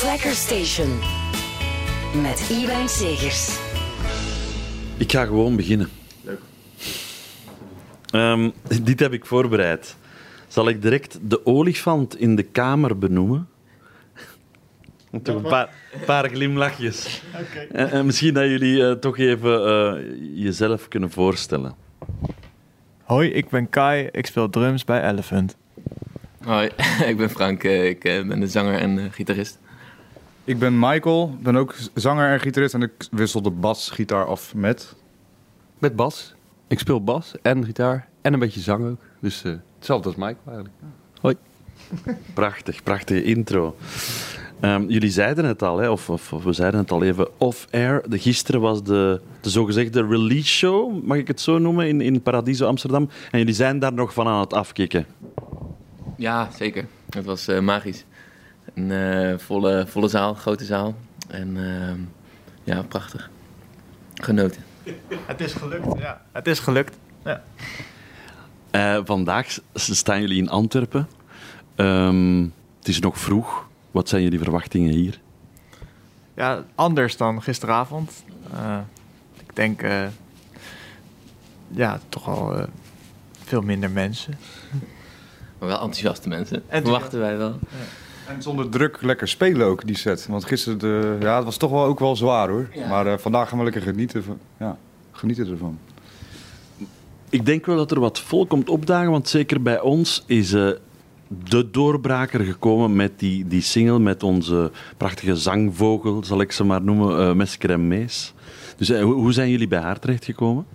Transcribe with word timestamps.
Slacker 0.00 0.30
Station. 0.34 0.98
Met 2.22 2.48
Iwijn 2.50 2.88
Segers. 2.88 3.58
Ik 4.96 5.12
ga 5.12 5.24
gewoon 5.24 5.56
beginnen. 5.56 5.88
Leuk. 6.22 6.40
Ehm, 8.10 8.50
dit 8.82 9.00
heb 9.00 9.12
ik 9.12 9.26
voorbereid. 9.26 9.96
Zal 10.48 10.68
ik 10.68 10.82
direct 10.82 11.18
de 11.22 11.46
olifant 11.46 12.16
in 12.18 12.36
de 12.36 12.42
kamer 12.42 12.98
benoemen? 12.98 13.48
Toch 15.22 15.36
een 15.36 15.42
paar, 15.42 15.68
paar 16.06 16.28
glimlachjes. 16.28 17.22
En, 17.72 17.90
en 17.90 18.06
misschien 18.06 18.34
dat 18.34 18.44
jullie 18.44 18.86
eh, 18.86 18.92
toch 18.92 19.18
even 19.18 19.66
eh, 19.66 20.04
jezelf 20.34 20.88
kunnen 20.88 21.10
voorstellen. 21.10 21.74
Hoi, 23.02 23.30
ik 23.30 23.48
ben 23.48 23.68
Kai. 23.68 24.08
Ik 24.12 24.26
speel 24.26 24.50
drums 24.50 24.84
bij 24.84 25.08
Elephant. 25.10 25.56
Hoi, 26.44 26.70
ik 27.10 27.16
ben 27.16 27.30
Frank. 27.30 27.64
eh, 27.64 27.88
Ik 27.88 28.04
eh, 28.04 28.26
ben 28.26 28.40
de 28.40 28.46
zanger 28.48 28.78
en 28.80 28.98
eh, 28.98 29.04
gitarist. 29.10 29.58
Ik 30.44 30.58
ben 30.58 30.78
Michael, 30.78 31.36
ben 31.40 31.56
ook 31.56 31.74
zanger 31.94 32.32
en 32.32 32.40
gitarist 32.40 32.74
en 32.74 32.82
ik 32.82 32.92
wissel 33.10 33.42
de 33.42 33.50
basgitaar 33.50 34.24
af 34.24 34.54
met... 34.54 34.96
Met 35.78 35.96
bas. 35.96 36.34
Ik 36.68 36.78
speel 36.78 37.04
bas 37.04 37.34
en 37.42 37.64
gitaar 37.64 38.08
en 38.20 38.32
een 38.32 38.38
beetje 38.38 38.60
zang 38.60 38.90
ook. 38.90 39.00
Dus 39.20 39.44
eh, 39.44 39.52
hetzelfde 39.76 40.08
als 40.08 40.16
Mike 40.16 40.36
eigenlijk. 40.46 40.74
Hoi. 41.20 41.36
Prachtig, 42.34 42.82
prachtige 42.82 43.22
intro. 43.22 43.76
Ehm, 44.60 44.84
jullie 44.88 45.10
zeiden 45.10 45.44
het 45.44 45.62
al, 45.62 45.78
hè, 45.78 45.90
of, 45.90 46.10
of, 46.10 46.32
of 46.32 46.44
we 46.44 46.52
zeiden 46.52 46.80
het 46.80 46.90
al 46.90 47.02
even 47.02 47.28
off-air. 47.38 48.02
De, 48.08 48.18
gisteren 48.18 48.60
was 48.60 48.82
de, 48.82 49.20
de 49.40 49.50
zogezegde 49.50 50.06
release 50.06 50.48
show, 50.48 51.04
mag 51.04 51.16
ik 51.16 51.28
het 51.28 51.40
zo 51.40 51.58
noemen, 51.58 51.88
in, 51.88 52.00
in 52.00 52.22
Paradiso 52.22 52.66
Amsterdam. 52.66 53.08
En 53.30 53.38
jullie 53.38 53.54
zijn 53.54 53.78
daar 53.78 53.92
nog 53.92 54.12
van 54.12 54.26
aan 54.26 54.40
het 54.40 54.52
afkicken. 54.52 55.06
Ja, 56.16 56.48
zeker. 56.56 56.86
Het 57.10 57.24
was 57.24 57.48
eh, 57.48 57.60
magisch. 57.60 58.04
Een 58.74 58.90
eh, 58.90 59.38
volle, 59.38 59.84
volle 59.86 60.08
zaal, 60.08 60.34
grote 60.34 60.64
zaal. 60.64 60.94
En 61.28 61.56
ehm, 61.56 62.00
ja, 62.64 62.82
prachtig. 62.82 63.30
Genoten. 64.14 64.64
Het 65.26 65.40
is 65.40 65.52
gelukt, 65.52 65.98
ja. 65.98 66.22
Het 66.32 66.46
is 66.46 66.58
gelukt. 66.58 66.98
Ja. 67.24 67.42
Eh, 68.70 69.00
vandaag 69.04 69.58
staan 69.74 70.20
jullie 70.20 70.38
in 70.38 70.48
Antwerpen. 70.48 71.08
Ehm, 71.74 72.42
het 72.78 72.88
is 72.88 73.00
nog 73.00 73.18
vroeg. 73.18 73.68
Wat 73.90 74.08
zijn 74.08 74.22
jullie 74.22 74.38
verwachtingen 74.38 74.92
hier? 74.92 75.20
ja, 76.34 76.64
anders 76.74 77.16
dan 77.16 77.42
gisteravond. 77.42 78.24
Eh, 78.52 78.78
ik 79.38 79.56
denk, 79.56 79.82
eh, 79.82 80.06
ja, 81.68 82.00
toch 82.08 82.28
al 82.28 82.66
veel 83.44 83.60
minder 83.60 83.90
mensen. 83.90 84.38
Maar 85.58 85.68
wel 85.68 85.80
enthousiaste 85.80 86.28
mensen. 86.28 86.56
Enthousiast. 86.56 86.84
Verwachten 86.84 87.20
wij 87.20 87.36
wel. 87.36 87.58
En 88.34 88.42
zonder 88.42 88.68
druk 88.68 89.02
lekker 89.02 89.28
spelen 89.28 89.66
ook, 89.66 89.86
die 89.86 89.96
set. 89.96 90.26
Want 90.26 90.44
gisteren, 90.44 90.78
de, 90.78 91.16
ja, 91.20 91.36
het 91.36 91.44
was 91.44 91.56
toch 91.56 91.70
wel 91.70 91.84
ook 91.84 91.98
wel 91.98 92.16
zwaar 92.16 92.48
hoor. 92.48 92.68
Ja. 92.74 92.88
Maar 92.88 93.06
eh, 93.06 93.18
vandaag 93.18 93.48
gaan 93.48 93.58
we 93.58 93.64
lekker 93.64 93.82
genieten, 93.82 94.24
van, 94.24 94.38
ja, 94.58 94.76
genieten 95.12 95.50
ervan. 95.50 95.78
Ik 97.28 97.46
denk 97.46 97.66
wel 97.66 97.76
dat 97.76 97.90
er 97.90 98.00
wat 98.00 98.20
volk 98.20 98.48
komt 98.48 98.68
opdagen, 98.68 99.10
want 99.10 99.28
zeker 99.28 99.62
bij 99.62 99.80
ons 99.80 100.24
is 100.26 100.52
eh, 100.52 100.68
de 101.48 101.70
doorbraker 101.70 102.40
gekomen 102.40 102.96
met 102.96 103.18
die, 103.18 103.46
die 103.46 103.62
single 103.62 103.98
met 103.98 104.22
onze 104.22 104.70
prachtige 104.96 105.36
zangvogel, 105.36 106.24
zal 106.24 106.40
ik 106.40 106.52
ze 106.52 106.64
maar 106.64 106.82
noemen, 106.82 107.18
eh 107.18 107.32
Mesker 107.32 107.70
en 107.70 107.88
Mees. 107.88 108.34
Dus 108.76 108.88
hoe, 108.88 109.14
hoe 109.14 109.32
zijn 109.32 109.50
jullie 109.50 109.68
bij 109.68 109.80
haar 109.80 109.98
terechtgekomen? 109.98 110.66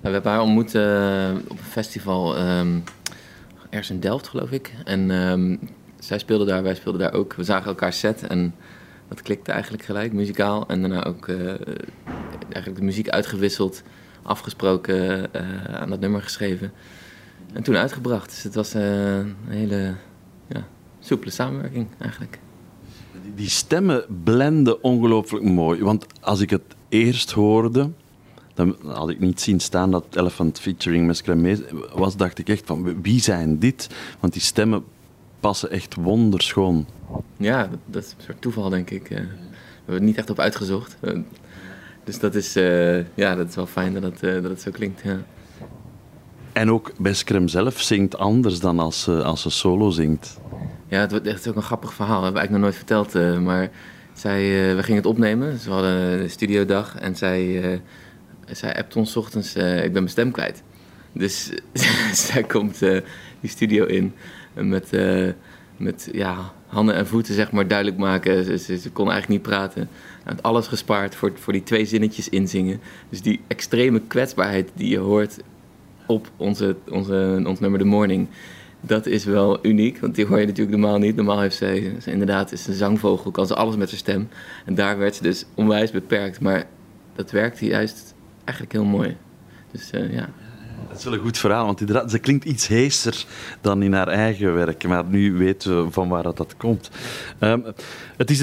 We 0.00 0.10
hebben 0.10 0.30
haar 0.30 0.40
ontmoet 0.40 0.68
op 1.48 1.58
een 1.58 1.70
festival 1.70 2.36
ehm, 2.36 2.78
ergens 3.70 3.90
in 3.90 4.00
Delft, 4.00 4.28
geloof 4.28 4.50
ik. 4.50 4.74
En 4.84 5.10
ehm, 5.10 5.56
zij 6.06 6.18
speelde 6.18 6.44
daar, 6.44 6.62
wij 6.62 6.74
speelden 6.74 7.00
daar 7.00 7.12
ook. 7.12 7.34
We 7.34 7.44
zagen 7.44 7.66
elkaar 7.66 7.92
set 7.92 8.26
en 8.26 8.54
dat 9.08 9.22
klikte 9.22 9.52
eigenlijk 9.52 9.82
gelijk, 9.82 10.12
muzikaal. 10.12 10.68
En 10.68 10.80
daarna 10.80 11.04
ook 11.04 11.28
eh, 11.28 11.48
eigenlijk 12.48 12.76
de 12.76 12.82
muziek 12.84 13.08
uitgewisseld, 13.08 13.82
afgesproken, 14.22 15.32
eh, 15.34 15.64
aan 15.74 15.90
dat 15.90 16.00
nummer 16.00 16.22
geschreven. 16.22 16.72
En 17.52 17.62
toen 17.62 17.76
uitgebracht. 17.76 18.30
Dus 18.30 18.42
het 18.42 18.54
was 18.54 18.74
eh, 18.74 19.16
een 19.16 19.36
hele 19.48 19.94
ja, 20.46 20.66
soepele 21.00 21.30
samenwerking 21.30 21.86
eigenlijk. 21.98 22.38
Die- 23.34 23.50
stemmen 23.50 24.04
blenden 24.24 24.82
ongelooflijk 24.82 25.44
mooi. 25.44 25.82
Want 25.82 26.06
als 26.20 26.40
ik 26.40 26.50
het 26.50 26.62
eerst 26.88 27.30
hoorde, 27.30 27.90
dan 28.54 28.76
had 28.84 29.08
ik 29.10 29.20
niet 29.20 29.40
zien 29.40 29.60
staan 29.60 29.90
dat 29.90 30.04
Elephant 30.10 30.60
featuring 30.60 31.22
Mees 31.34 31.60
was, 31.94 32.16
dacht 32.16 32.38
ik 32.38 32.48
echt 32.48 32.62
van 32.66 33.02
wie 33.02 33.20
zijn 33.20 33.58
dit? 33.58 33.88
Want 34.20 34.32
die 34.32 34.42
stemmen 34.42 34.84
passen 35.46 35.70
echt 35.70 35.94
wonderschoon. 35.94 36.86
Ja, 37.36 37.68
dat, 37.86 38.04
is 38.04 38.10
een 38.10 38.24
soort 38.24 38.40
toeval, 38.40 38.68
denk 38.68 38.90
ik. 38.90 39.08
We 39.08 39.14
hebben 39.14 39.94
het 39.94 40.02
niet 40.02 40.16
echt 40.16 40.30
op 40.30 40.38
uitgezocht. 40.38 40.96
Eh, 41.00 41.18
dus 42.04 42.18
dat 42.18 42.34
is, 42.34 42.56
eh, 42.56 43.16
ja, 43.16 43.34
dat 43.34 43.48
is 43.48 43.54
wel 43.54 43.66
fijn 43.66 43.94
dat 43.94 44.02
het, 44.02 44.22
eh, 44.22 44.32
dat 44.32 44.50
het 44.50 44.60
zo 44.60 44.70
klinkt. 44.70 45.00
Ja. 45.04 45.18
En 46.52 46.70
ook 46.70 46.92
Beskrem 46.98 47.48
zelf 47.48 47.80
zingt 47.80 48.18
anders 48.18 48.60
dan 48.60 48.78
als 48.78 49.02
ze, 49.02 49.22
als 49.22 49.42
ze 49.42 49.50
solo 49.50 49.90
zingt. 49.90 50.38
Ja, 50.88 51.00
het, 51.00 51.10
wordt- 51.10 51.26
is 51.26 51.48
ook 51.48 51.56
een 51.56 51.62
grappig 51.62 51.94
verhaal. 51.94 52.22
Dat 52.22 52.32
hebben 52.32 52.42
we 52.42 52.48
eigenlijk 52.48 52.78
nog 52.88 52.88
nooit 52.88 53.04
verteld. 53.08 53.42
maar 53.42 53.70
zij, 54.12 54.40
we 54.76 54.82
gingen 54.82 55.02
het 55.02 55.10
opnemen. 55.10 55.50
Dus 55.50 55.64
we 55.64 55.70
hadden 55.70 56.20
een 56.22 56.30
studiodag. 56.30 56.96
En 56.98 57.16
zij, 57.16 57.80
zij 58.50 58.76
appt 58.76 58.96
ons 58.96 59.10
's 59.12 59.16
ochtends, 59.16 59.54
ik 59.56 59.92
ben 59.92 59.92
mijn 59.92 60.08
stem 60.08 60.30
kwijt. 60.30 60.62
Dus 61.16 61.50
zij 62.26 62.42
komt 62.42 62.82
eh, 62.82 63.00
die 63.40 63.50
studio 63.50 63.84
in 63.84 64.14
met, 64.64 64.92
eh, 64.92 65.28
met 65.76 66.08
ja, 66.12 66.52
handen 66.66 66.94
en 66.94 67.06
voeten 67.06 67.34
zeg 67.34 67.52
maar 67.52 67.68
duidelijk 67.68 67.98
maken. 67.98 68.58
Ze, 68.58 68.90
kon 68.92 69.10
eigenlijk 69.10 69.28
niet 69.28 69.52
praten. 69.52 69.88
Had 70.24 70.42
alles 70.42 70.66
gespaard 70.66 71.14
voor, 71.14 71.32
voor 71.34 71.52
die 71.52 71.62
twee 71.62 71.84
zinnetjes 71.84 72.28
inzingen. 72.28 72.80
Dus 73.08 73.22
die 73.22 73.40
extreme 73.46 74.00
kwetsbaarheid 74.00 74.70
die 74.74 74.88
je 74.88 74.98
hoort 74.98 75.36
op 76.06 76.30
onze, 76.36 76.76
onze, 76.90 77.42
ons 77.46 77.60
nummer 77.60 77.80
The 77.80 77.86
Morning... 77.86 78.28
Dat 78.80 79.06
is 79.06 79.24
wel 79.24 79.66
uniek, 79.66 79.98
want 79.98 80.14
die 80.14 80.26
hoor 80.26 80.40
je 80.40 80.46
natuurlijk 80.46 80.76
normaal 80.76 80.98
niet. 80.98 81.16
Normaal 81.16 81.40
heeft 81.40 81.56
ze 81.56 81.92
inderdaad, 82.04 82.52
is 82.52 82.66
een 82.66 82.74
zangvogel, 82.74 83.30
kan 83.30 83.46
ze 83.46 83.54
alles 83.54 83.76
met 83.76 83.90
haar 83.90 83.98
stem. 83.98 84.28
En 84.64 84.74
daar 84.74 84.98
werd 84.98 85.14
ze 85.14 85.22
dus 85.22 85.44
onwijs 85.54 85.90
beperkt. 85.90 86.40
Maar 86.40 86.64
dat 87.14 87.30
werkte 87.30 87.66
juist 87.66 88.14
eigenlijk 88.44 88.72
heel 88.72 88.84
mooi. 88.84 89.16
Dus 89.70 89.90
eh, 89.90 90.12
ja, 90.12 90.28
Dat 90.96 91.04
is 91.04 91.10
wel 91.10 91.20
een 91.20 91.26
goed 91.26 91.38
verhaal, 91.38 91.66
want 91.66 91.80
inderdaad, 91.80 92.10
ze 92.10 92.18
klinkt 92.18 92.44
iets 92.44 92.66
heeser 92.66 93.24
dan 93.60 93.82
in 93.82 93.92
haar 93.92 94.08
eigen 94.08 94.54
werk. 94.54 94.86
Maar 94.86 95.04
nu 95.04 95.32
weten 95.32 95.84
we 95.84 95.90
van 95.90 96.08
waar 96.08 96.22
dat, 96.22 96.36
dat 96.36 96.56
komt. 96.56 96.90
Ehm, 97.38 97.60
het 98.16 98.30
is 98.30 98.38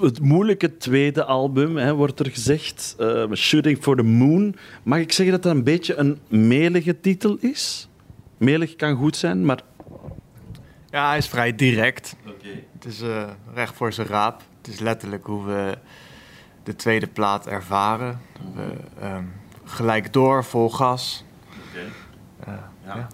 het 0.00 0.20
moeilijke 0.20 0.76
tweede 0.76 1.24
album, 1.24 1.76
hè, 1.76 1.94
wordt 1.94 2.20
er 2.20 2.30
gezegd. 2.30 2.94
Ehm, 2.98 3.34
Shooting 3.34 3.78
for 3.80 3.96
the 3.96 4.02
Moon. 4.02 4.56
Mag 4.82 4.98
ik 4.98 5.12
zeggen 5.12 5.34
dat 5.34 5.42
dat 5.42 5.54
een 5.54 5.64
beetje 5.64 5.96
een 5.96 6.18
melige 6.28 7.00
titel 7.00 7.36
is? 7.40 7.88
Melig 8.36 8.76
kan 8.76 8.96
goed 8.96 9.16
zijn, 9.16 9.44
maar... 9.44 9.60
Ja, 10.90 11.08
hij 11.08 11.18
is 11.18 11.28
vrij 11.28 11.54
direct. 11.54 12.16
Het 12.72 12.84
is 12.84 13.00
eh, 13.00 13.24
recht 13.54 13.76
voor 13.76 13.92
zijn 13.92 14.06
raap. 14.06 14.42
Het 14.62 14.74
is 14.74 14.80
letterlijk 14.80 15.26
hoe 15.26 15.44
we 15.44 15.78
de 16.62 16.76
tweede 16.76 17.06
plaat 17.06 17.46
ervaren. 17.46 18.20
We, 18.54 18.72
ehm, 19.00 19.24
gelijk 19.64 20.12
door, 20.12 20.44
vol 20.44 20.70
gas. 20.70 21.24
Eh, 22.40 22.52
ja. 22.84 23.06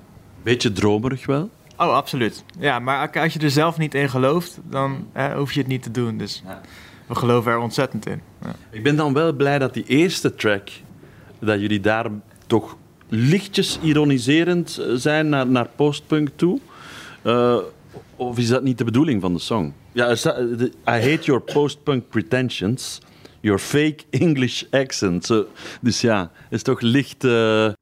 Beetje 0.42 0.72
dromerig 0.72 1.26
wel. 1.26 1.50
Oh, 1.76 1.94
absoluut. 1.94 2.44
Ja, 2.58 2.78
maar 2.78 3.20
als 3.20 3.32
je 3.32 3.38
er 3.40 3.50
zelf 3.50 3.78
niet 3.78 3.94
in 3.94 4.08
gelooft, 4.08 4.58
dan 4.68 5.06
eh, 5.12 5.34
hoef 5.34 5.52
je 5.52 5.58
het 5.58 5.68
niet 5.68 5.82
te 5.82 5.90
doen. 5.90 6.18
Dus 6.18 6.42
we 7.06 7.14
geloven 7.14 7.52
er 7.52 7.58
ontzettend 7.58 8.06
in. 8.06 8.20
Ja. 8.42 8.54
Ik 8.70 8.82
ben 8.82 8.96
dan 8.96 9.12
wel 9.12 9.32
blij 9.32 9.58
dat 9.58 9.74
die 9.74 9.84
eerste 9.86 10.34
track, 10.34 10.70
dat 11.38 11.60
jullie 11.60 11.80
daar 11.80 12.06
toch 12.46 12.76
lichtjes 13.08 13.78
ironiserend 13.82 14.78
eh, 14.78 14.86
zijn 14.94 15.28
naar, 15.28 15.46
naar 15.46 15.68
postpunk 15.76 16.28
toe. 16.36 16.60
Eh, 17.22 17.56
of 18.16 18.38
is 18.38 18.48
dat 18.48 18.62
niet 18.62 18.78
de 18.78 18.84
bedoeling 18.84 19.20
van 19.20 19.32
de 19.32 19.38
song? 19.38 19.72
Ja, 19.92 20.10
I 20.10 20.16
hate 20.84 21.20
your 21.22 21.40
postpunk 21.40 22.08
pretensions, 22.08 23.00
your 23.40 23.58
fake 23.58 24.04
English 24.10 24.62
accent. 24.70 25.30
Dus 25.80 26.00
ja, 26.00 26.30
is 26.50 26.62
toch 26.62 26.80
licht... 26.80 27.24
eh, 27.24 27.72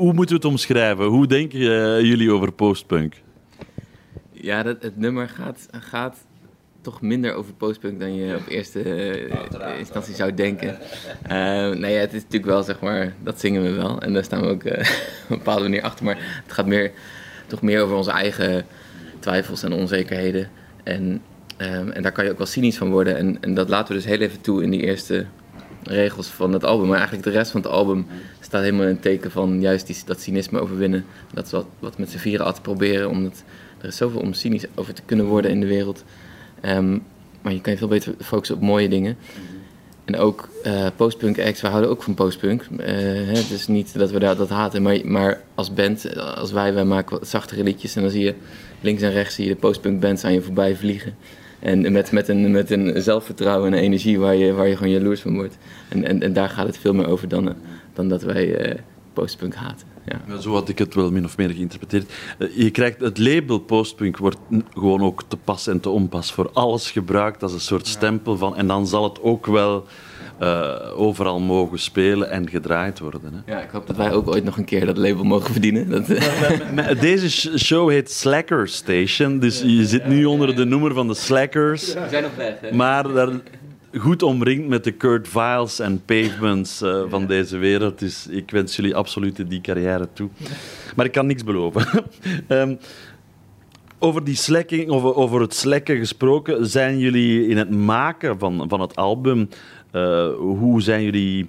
hoe, 0.00 0.12
moeten 0.12 0.36
we 0.36 0.42
het 0.42 0.52
omschrijven? 0.52 1.04
Hoe 1.04 1.26
denken 1.26 1.60
eh, 1.60 2.00
jullie 2.00 2.32
over 2.32 2.52
postpunk? 2.52 3.14
Ja, 4.30 4.62
dat, 4.62 4.82
het 4.82 4.96
nummer 4.96 5.28
gaat, 5.28 5.68
gaat 5.70 6.16
toch 6.80 7.00
minder 7.00 7.34
over 7.34 7.52
postpunk 7.52 8.00
dan 8.00 8.14
je 8.14 8.36
op 8.36 8.46
eerste 8.48 8.82
eh, 8.82 9.78
instantie 9.78 10.14
zou 10.14 10.34
denken. 10.34 10.78
Eh, 11.22 11.70
nee, 11.70 11.92
ja, 11.92 12.00
het 12.00 12.12
is 12.12 12.22
natuurlijk 12.22 12.52
wel, 12.52 12.62
zeg 12.62 12.80
maar, 12.80 13.14
dat 13.22 13.40
zingen 13.40 13.62
we 13.62 13.70
wel. 13.70 14.00
En 14.00 14.12
daar 14.12 14.24
staan 14.24 14.40
we 14.40 14.46
ook 14.46 14.64
eh, 14.64 14.78
op 15.24 15.30
een 15.30 15.36
bepaalde 15.36 15.62
manier 15.62 15.82
achter. 15.82 16.04
Maar 16.04 16.42
het 16.44 16.52
gaat 16.52 16.66
meer, 16.66 16.92
toch 17.46 17.62
meer 17.62 17.82
over 17.82 17.96
onze 17.96 18.10
eigen 18.10 18.66
twijfels 19.18 19.62
en 19.62 19.72
onzekerheden. 19.72 20.50
En, 20.82 21.22
ehm, 21.56 21.90
en 21.90 22.02
daar 22.02 22.12
kan 22.12 22.24
je 22.24 22.30
ook 22.30 22.38
wel 22.38 22.46
cynisch 22.46 22.78
van 22.78 22.90
worden. 22.90 23.16
En, 23.16 23.38
en 23.40 23.54
dat 23.54 23.68
laten 23.68 23.88
we 23.88 24.00
dus 24.00 24.10
heel 24.10 24.20
even 24.20 24.40
toe 24.40 24.62
in 24.62 24.70
die 24.70 24.82
eerste 24.82 25.26
regels 25.82 26.26
van 26.26 26.52
het 26.52 26.64
album. 26.64 26.86
Maar 26.86 26.98
eigenlijk 26.98 27.26
de 27.26 27.32
rest 27.32 27.50
van 27.50 27.60
het 27.60 27.70
album 27.70 28.06
staat 28.50 28.62
helemaal 28.62 28.86
in 28.86 28.92
het 28.92 29.02
teken 29.02 29.30
van 29.30 29.60
juist 29.60 29.86
die, 29.86 29.96
dat 30.04 30.20
cynisme 30.20 30.60
overwinnen. 30.60 31.04
Dat 31.34 31.46
is 31.46 31.52
wat, 31.52 31.66
wat 31.78 31.98
met 31.98 32.10
z'n 32.10 32.18
vieren 32.18 32.46
altijd 32.46 32.62
proberen. 32.62 33.10
Omdat 33.10 33.42
er 33.80 33.88
is 33.88 33.96
zoveel 33.96 34.20
om 34.20 34.32
cynisch 34.32 34.64
over 34.74 34.94
te 34.94 35.02
kunnen 35.04 35.26
worden 35.26 35.50
in 35.50 35.60
de 35.60 35.66
wereld. 35.66 36.04
Ehm, 36.60 36.98
maar 37.42 37.52
je 37.52 37.60
kan 37.60 37.72
je 37.72 37.78
veel 37.78 37.88
beter 37.88 38.14
focussen 38.20 38.56
op 38.56 38.62
mooie 38.62 38.88
dingen. 38.88 39.16
En 40.04 40.16
ook 40.16 40.48
eh, 40.62 40.86
postpunk 40.96 41.38
acts, 41.38 41.60
we 41.60 41.66
houden 41.66 41.90
ook 41.90 42.02
van 42.02 42.14
postpunk. 42.14 42.66
Hè, 42.76 42.92
het 43.24 43.50
is 43.50 43.66
niet 43.66 43.98
dat 43.98 44.10
we 44.10 44.18
daar 44.18 44.36
dat 44.36 44.48
haten, 44.48 44.82
maar, 44.82 45.00
maar 45.04 45.40
als 45.54 45.74
band, 45.74 46.16
als 46.16 46.52
wij, 46.52 46.74
wij 46.74 46.84
maken 46.84 47.18
wat 47.18 47.28
zachtere 47.28 47.62
liedjes. 47.62 47.96
En 47.96 48.02
dan 48.02 48.10
zie 48.10 48.24
je 48.24 48.34
links 48.80 49.02
en 49.02 49.12
rechts 49.12 49.34
zie 49.34 49.44
je 49.44 49.54
de 49.54 49.60
postpunk 49.60 50.00
bands 50.00 50.24
aan 50.24 50.32
je 50.32 50.42
voorbij 50.42 50.76
vliegen. 50.76 51.14
En 51.58 51.92
met, 51.92 52.12
met, 52.12 52.28
een, 52.28 52.50
met 52.50 52.70
een 52.70 53.02
zelfvertrouwen 53.02 53.72
en 53.72 53.78
een 53.78 53.84
energie 53.84 54.18
waar 54.18 54.34
je, 54.36 54.52
waar 54.52 54.68
je 54.68 54.76
gewoon 54.76 54.92
jaloers 54.92 55.20
van 55.20 55.34
wordt. 55.34 55.56
En, 55.88 56.04
en, 56.04 56.22
en 56.22 56.32
daar 56.32 56.48
gaat 56.48 56.66
het 56.66 56.78
veel 56.78 56.94
meer 56.94 57.06
over 57.06 57.28
dan, 57.28 57.48
eh, 57.48 57.54
dan 58.00 58.08
dat 58.08 58.22
wij 58.22 58.56
eh, 58.56 58.78
postpunk 59.12 59.54
haten. 59.54 59.86
Ja. 60.06 60.20
Ja, 60.28 60.36
Zo 60.40 60.52
had 60.52 60.68
ik 60.68 60.78
het 60.78 60.94
wel 60.94 61.10
min 61.10 61.24
of 61.24 61.36
meer 61.36 61.50
geïnterpreteerd. 61.50 62.12
Eh, 62.38 62.48
Je 62.56 62.70
krijgt 62.70 63.00
het 63.00 63.18
label 63.18 63.58
postpunk 63.58 64.16
wordt 64.16 64.38
gewoon 64.74 65.00
ook 65.02 65.22
te 65.28 65.36
pas 65.36 65.66
en 65.66 65.80
te 65.80 65.88
onpas 65.88 66.32
voor 66.32 66.50
alles 66.52 66.90
gebruikt 66.90 67.42
als 67.42 67.52
een 67.52 67.60
soort 67.60 67.86
stempel 67.86 68.36
van. 68.36 68.56
En 68.56 68.66
dan 68.66 68.86
zal 68.86 69.04
het 69.04 69.22
ook 69.22 69.46
wel 69.46 69.84
eh, 70.38 70.76
overal 70.96 71.40
mogen 71.40 71.78
spelen 71.78 72.30
en 72.30 72.48
gedraaid 72.48 72.98
worden. 72.98 73.20
Hè. 73.44 73.52
ja, 73.52 73.60
ik 73.60 73.70
hoop 73.70 73.86
dat 73.86 73.96
wij 73.96 74.12
ook 74.12 74.28
ooit 74.28 74.44
nog 74.44 74.56
een 74.56 74.64
keer 74.64 74.86
dat 74.86 74.96
label 74.96 75.24
mogen 75.24 75.52
verdienen. 75.52 75.90
Dat, 75.90 76.06
Deze 77.00 77.30
sh- 77.30 77.56
show 77.56 77.90
heet 77.90 78.10
Slacker 78.10 78.68
Station, 78.68 79.38
dus 79.38 79.60
je 79.66 79.86
zit 79.86 80.06
nu 80.06 80.24
onder 80.24 80.56
de 80.56 80.64
noemer 80.64 80.94
van 80.94 81.08
de 81.08 81.14
Slackers. 81.14 81.94
we 81.94 82.06
zijn 82.10 82.24
op 82.24 82.36
weg, 82.36 82.54
hè? 82.60 82.72
Maar 82.74 83.12
daar 83.12 83.28
goed 83.98 84.22
omringd 84.22 84.68
met 84.68 84.84
de 84.84 84.92
Kurt 84.92 85.28
Viles 85.28 85.78
en 85.78 86.04
Pavements 86.04 86.82
eh, 86.82 87.02
van 87.08 87.26
deze 87.26 87.56
wereld. 87.56 87.98
Dus 87.98 88.26
ik 88.26 88.50
wens 88.50 88.76
jullie 88.76 88.96
absoluut 88.96 89.50
die 89.50 89.60
carrière 89.60 90.08
toe. 90.12 90.28
Maar 90.96 91.06
ik 91.06 91.12
kan 91.12 91.26
niks 91.26 91.44
beloven. 91.44 91.86
Ehm, 92.48 92.74
over, 93.98 94.24
die 94.24 94.34
slacking, 94.34 94.88
over, 94.88 95.14
over 95.14 95.40
het 95.40 95.54
slekken 95.54 95.96
gesproken, 95.96 96.66
zijn 96.66 96.98
jullie 96.98 97.46
in 97.46 97.56
het 97.56 97.70
maken 97.70 98.38
van, 98.38 98.64
van 98.68 98.80
het 98.80 98.96
album, 98.96 99.48
eh, 99.90 100.28
hoe 100.36 100.82
zijn 100.82 101.02
jullie 101.02 101.48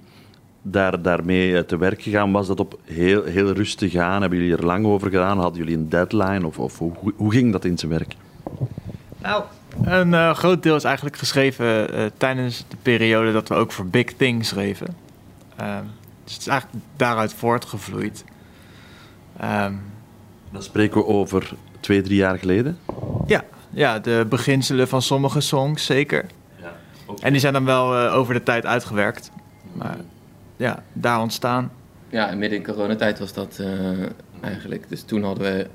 daar, 0.62 1.02
daarmee 1.02 1.56
eh, 1.56 1.62
te 1.62 1.76
werk 1.76 2.02
gegaan? 2.02 2.32
Was 2.32 2.46
dat 2.46 2.60
op 2.60 2.78
heel, 2.84 3.24
heel 3.24 3.52
rustig 3.52 3.94
aan? 3.96 4.20
Hebben 4.20 4.38
jullie 4.38 4.56
er 4.56 4.66
lang 4.66 4.86
over 4.86 5.10
gedaan? 5.10 5.38
Hadden 5.38 5.58
jullie 5.58 5.76
een 5.76 5.88
deadline? 5.88 6.46
Of, 6.46 6.58
of 6.58 6.78
hoe, 6.78 6.92
hoe 7.16 7.32
ging 7.32 7.52
dat 7.52 7.64
in 7.64 7.78
zijn 7.78 7.90
werk? 7.90 8.16
Nou, 9.22 9.44
een 9.82 10.14
eh, 10.14 10.34
groot 10.34 10.62
deel 10.62 10.76
is 10.76 10.84
eigenlijk 10.84 11.16
geschreven 11.16 11.94
eh, 11.94 12.04
tijdens 12.16 12.64
de 12.68 12.76
periode 12.82 13.32
dat 13.32 13.48
we 13.48 13.54
ook 13.54 13.72
voor 13.72 13.86
Big 13.86 14.12
Thing 14.12 14.46
schreven. 14.46 14.96
Ehm, 15.56 15.84
dus 16.24 16.32
het 16.32 16.42
is 16.42 16.48
eigenlijk 16.48 16.84
daaruit 16.96 17.34
voortgevloeid. 17.34 18.24
Ehm, 19.38 19.74
Dan 20.50 20.62
spreken 20.62 21.00
we 21.00 21.06
over 21.06 21.54
twee, 21.80 22.02
drie 22.02 22.16
jaar 22.16 22.38
geleden. 22.38 22.78
ja, 23.26 23.44
ja, 23.70 23.98
de 23.98 24.26
beginselen 24.28 24.88
van 24.88 25.02
sommige 25.02 25.40
songs 25.40 25.84
zeker. 25.84 26.24
En 27.20 27.32
die 27.32 27.40
zijn 27.40 27.52
dan 27.52 27.64
wel 27.64 27.96
eh, 27.96 28.14
over 28.14 28.34
de 28.34 28.42
tijd 28.42 28.66
uitgewerkt. 28.66 29.30
Maar 29.72 29.96
ja, 30.56 30.82
daar 30.92 31.20
ontstaan. 31.20 31.72
Ja, 32.08 32.28
en 32.28 32.38
midden 32.38 32.58
in 32.58 32.64
coronatijd 32.64 33.18
was 33.18 33.32
dat 33.32 33.58
eh, 33.58 33.68
eigenlijk. 34.40 34.88
Dus 34.88 35.02
toen 35.02 35.22
hadden 35.22 35.44
we 35.44 35.66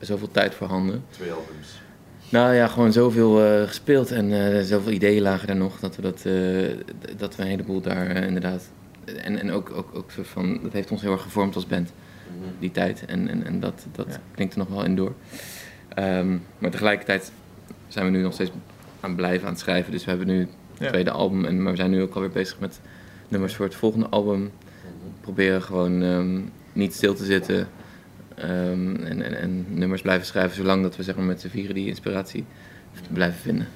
zoveel 0.00 0.30
tijd 0.30 0.54
voorhanden. 0.54 1.04
Twee 1.10 1.32
albums. 1.32 1.80
Nou 2.28 2.54
ja, 2.54 2.66
gewoon 2.66 2.92
zoveel 2.92 3.44
eh, 3.44 3.62
gespeeld 3.66 4.10
en 4.10 4.32
eh, 4.56 4.62
zoveel 4.64 4.92
ideeën 4.92 5.22
lagen 5.22 5.48
er 5.48 5.56
nog 5.56 5.78
dat 5.80 5.96
we, 5.96 6.02
dat, 6.02 6.24
eh, 6.24 7.14
dat 7.16 7.36
we 7.36 7.42
een 7.42 7.48
heleboel 7.48 7.80
daar 7.80 8.10
inderdaad. 8.16 8.70
En, 9.22 9.38
en 9.40 9.50
ook, 9.52 9.70
ook, 9.74 9.88
ook 9.94 10.10
soort 10.10 10.26
van, 10.26 10.58
dat 10.62 10.72
heeft 10.72 10.90
ons 10.90 11.00
heel 11.02 11.12
erg 11.12 11.22
gevormd 11.22 11.54
als 11.54 11.66
band, 11.66 11.92
die 12.58 12.70
tijd. 12.70 13.04
En, 13.06 13.28
en, 13.28 13.46
en 13.46 13.60
dat, 13.60 13.86
dat 13.92 14.06
Ja. 14.08 14.20
klinkt 14.34 14.52
er 14.52 14.58
nog 14.58 14.68
wel 14.68 14.84
in 14.84 14.96
door. 14.96 15.12
Ehm, 15.88 16.36
maar 16.58 16.70
tegelijkertijd 16.70 17.32
zijn 17.88 18.04
we 18.04 18.10
nu 18.10 18.22
nog 18.22 18.32
steeds 18.32 18.50
aan 19.00 19.14
blijven 19.14 19.46
aan 19.46 19.52
het 19.52 19.60
schrijven. 19.62 19.92
Dus 19.92 20.04
we 20.04 20.10
hebben 20.10 20.28
nu 20.28 20.38
het 20.40 20.48
Ja. 20.78 20.88
tweede 20.88 21.10
album, 21.10 21.44
en, 21.44 21.62
maar 21.62 21.72
we 21.72 21.78
zijn 21.78 21.90
nu 21.90 22.02
ook 22.02 22.14
alweer 22.14 22.30
bezig 22.30 22.58
met 22.60 22.80
nummers 23.28 23.54
voor 23.54 23.64
het 23.66 23.74
volgende 23.74 24.06
album. 24.08 24.50
Proberen 25.20 25.62
gewoon 25.62 26.02
ehm, 26.02 26.40
niet 26.72 26.94
stil 26.94 27.14
te 27.14 27.24
zitten. 27.24 27.68
Ehm, 28.36 28.96
en, 28.96 29.22
en, 29.22 29.40
en 29.40 29.66
nummers 29.68 30.02
blijven 30.02 30.26
schrijven 30.26 30.56
zolang 30.56 30.82
dat 30.82 30.96
we 30.96 31.02
zeg 31.02 31.16
maar, 31.16 31.24
met 31.24 31.40
z'n 31.40 31.48
vieren 31.48 31.74
die 31.74 31.86
inspiratie 31.86 32.44
blijven 33.12 33.40
vinden. 33.40 33.68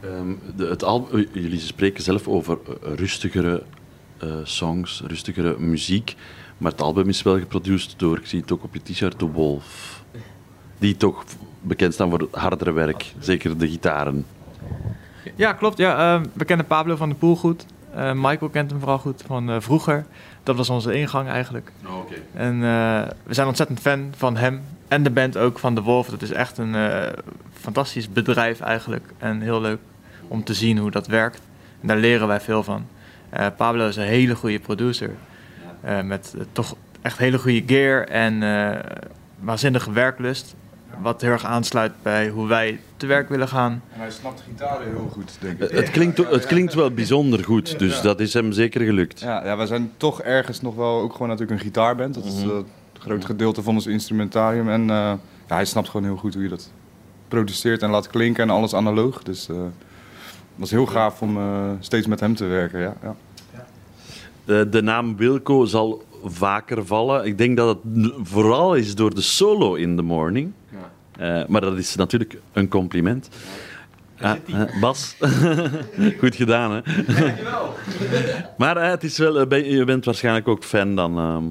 Ehm, 0.00 0.56
de, 0.56 0.66
het 0.66 0.84
album, 0.84 1.26
jullie 1.32 1.60
spreken 1.60 2.02
zelf 2.02 2.28
over 2.28 2.58
eh, 2.66 2.94
rustigere 2.94 3.62
eh, 4.18 4.28
songs, 4.42 5.02
rustigere 5.06 5.58
muziek. 5.58 6.14
Maar 6.58 6.72
het 6.72 6.80
album 6.80 7.08
is 7.08 7.22
wel 7.22 7.38
geproduceerd 7.38 7.98
door, 7.98 8.18
ik 8.18 8.26
zie 8.26 8.40
het 8.40 8.52
ook 8.52 8.64
op 8.64 8.74
je 8.74 8.80
t-shirt, 8.82 9.18
The 9.18 9.30
Wolf. 9.30 10.02
Die 10.78 10.96
toch 10.96 11.24
bekend 11.60 11.94
staan 11.94 12.10
voor 12.10 12.20
het 12.20 12.34
hardere 12.34 12.72
werk, 12.72 13.12
zeker 13.18 13.58
de 13.58 13.68
gitaren. 13.68 14.26
Ja, 15.36 15.52
klopt. 15.52 15.78
Ja, 15.78 16.14
ehm, 16.14 16.26
we 16.32 16.44
kennen 16.44 16.66
Pablo 16.66 16.96
van 16.96 17.08
de 17.08 17.14
Poel 17.14 17.36
goed. 17.36 17.66
Eh, 17.94 18.12
Michael 18.12 18.50
kent 18.50 18.70
hem 18.70 18.78
vooral 18.78 18.98
goed 18.98 19.22
van 19.26 19.50
eh, 19.50 19.56
vroeger. 19.60 20.06
Dat 20.42 20.56
was 20.56 20.70
onze 20.70 20.92
ingang 20.92 21.28
eigenlijk. 21.28 21.72
En 22.34 22.54
eh, 22.54 23.02
we 23.22 23.34
zijn 23.34 23.46
ontzettend 23.46 23.80
fan 23.80 24.12
van 24.16 24.36
hem. 24.36 24.62
En 24.88 25.02
de 25.02 25.10
band 25.10 25.36
ook 25.36 25.58
van 25.58 25.74
De 25.74 25.82
Wolf. 25.82 26.08
Dat 26.08 26.22
is 26.22 26.30
echt 26.30 26.58
een 26.58 26.74
eh, 26.74 27.12
fantastisch 27.52 28.12
bedrijf 28.12 28.60
eigenlijk. 28.60 29.04
En 29.18 29.40
heel 29.40 29.60
leuk 29.60 29.78
om 30.28 30.44
te 30.44 30.54
zien 30.54 30.78
hoe 30.78 30.90
dat 30.90 31.06
werkt. 31.06 31.40
En 31.80 31.88
daar 31.88 31.96
leren 31.96 32.26
wij 32.26 32.40
veel 32.40 32.62
van. 32.62 32.86
Eh, 33.30 33.46
Pablo 33.56 33.88
is 33.88 33.96
een 33.96 34.02
hele 34.02 34.34
goede 34.34 34.58
producer. 34.58 35.10
Met 36.04 36.34
toch 36.52 36.76
echt 37.02 37.18
hele 37.18 37.38
goede 37.38 37.62
gear 37.66 38.04
en 38.04 38.42
waanzinnige 39.38 39.92
werklust. 39.92 40.54
Wat 41.00 41.20
heel 41.20 41.30
erg 41.30 41.44
aansluit 41.44 41.92
bij 42.02 42.28
hoe 42.28 42.46
wij 42.48 42.80
te 42.96 43.06
werk 43.06 43.28
willen 43.28 43.48
gaan. 43.48 43.82
En 43.92 44.00
hij 44.00 44.10
snapt 44.10 44.40
gitaren 44.48 44.86
heel 44.86 45.08
goed, 45.12 45.36
denk 45.40 45.60
Eh, 45.60 45.66
ik. 45.70 45.76
Het 45.76 45.90
klinkt, 45.90 46.18
het 46.18 46.46
klinkt 46.46 46.74
wel 46.74 46.90
bijzonder 46.90 47.44
goed, 47.44 47.78
dus 47.78 48.00
dat 48.00 48.20
is 48.20 48.32
hem 48.34 48.52
zeker 48.52 48.80
gelukt. 48.80 49.20
Ja, 49.20 49.44
ja, 49.44 49.56
we 49.56 49.66
zijn 49.66 49.92
toch 49.96 50.22
ergens 50.22 50.60
nog 50.60 50.74
wel 50.74 51.00
ook 51.00 51.12
gewoon 51.12 51.28
natuurlijk 51.28 51.58
een 51.60 51.66
gitaarband. 51.66 52.14
Dat 52.14 52.24
is 52.24 52.34
Mhm. 52.44 52.48
eh, 52.50 52.56
het 52.56 52.66
groot 53.02 53.24
gedeelte 53.24 53.62
van 53.62 53.74
ons 53.74 53.86
instrumentarium. 53.86 54.68
En 54.68 54.80
eh, 54.80 54.96
ja, 55.48 55.54
hij 55.54 55.64
snapt 55.64 55.88
gewoon 55.88 56.06
heel 56.06 56.16
goed 56.16 56.34
hoe 56.34 56.42
je 56.42 56.48
dat 56.48 56.70
produceert 57.28 57.82
en 57.82 57.90
laat 57.90 58.06
klinken 58.06 58.42
en 58.42 58.50
alles 58.50 58.74
analoog. 58.74 59.22
Dus 59.22 59.48
eh, 59.48 59.56
het 59.56 59.72
was 60.54 60.70
heel 60.70 60.86
gaaf 60.86 61.22
om 61.22 61.36
eh, 61.36 61.70
steeds 61.80 62.06
met 62.06 62.20
hem 62.20 62.34
te 62.34 62.44
werken. 62.44 62.80
Ja, 62.80 62.94
ja. 63.02 63.14
Eh, 64.44 64.60
de 64.70 64.82
naam 64.82 65.16
Wilco 65.16 65.64
zal 65.64 66.02
vaker 66.24 66.86
vallen. 66.86 67.24
Ik 67.24 67.38
denk 67.38 67.56
dat 67.56 67.78
het 67.94 68.12
vooral 68.22 68.74
is 68.74 68.94
door 68.94 69.14
de 69.14 69.20
solo 69.20 69.74
in 69.74 69.96
the 69.96 70.02
morning. 70.02 70.52
Ja. 70.70 71.40
Eh, 71.40 71.46
maar 71.48 71.60
dat 71.60 71.76
is 71.78 71.94
natuurlijk 71.96 72.40
een 72.52 72.68
compliment. 72.68 73.28
Ah, 74.20 74.30
eh, 74.46 74.80
Bas, 74.80 75.16
goed 76.20 76.34
gedaan 76.34 76.70
hè. 76.72 76.80
maar 78.58 78.76
eh, 78.76 78.90
het 78.90 79.04
is 79.04 79.18
wel, 79.18 79.46
ben- 79.46 79.70
je 79.70 79.84
bent 79.84 80.04
waarschijnlijk 80.04 80.48
ook 80.48 80.64
fan 80.64 80.94
dan. 80.94 81.18
ehm, 81.18 81.44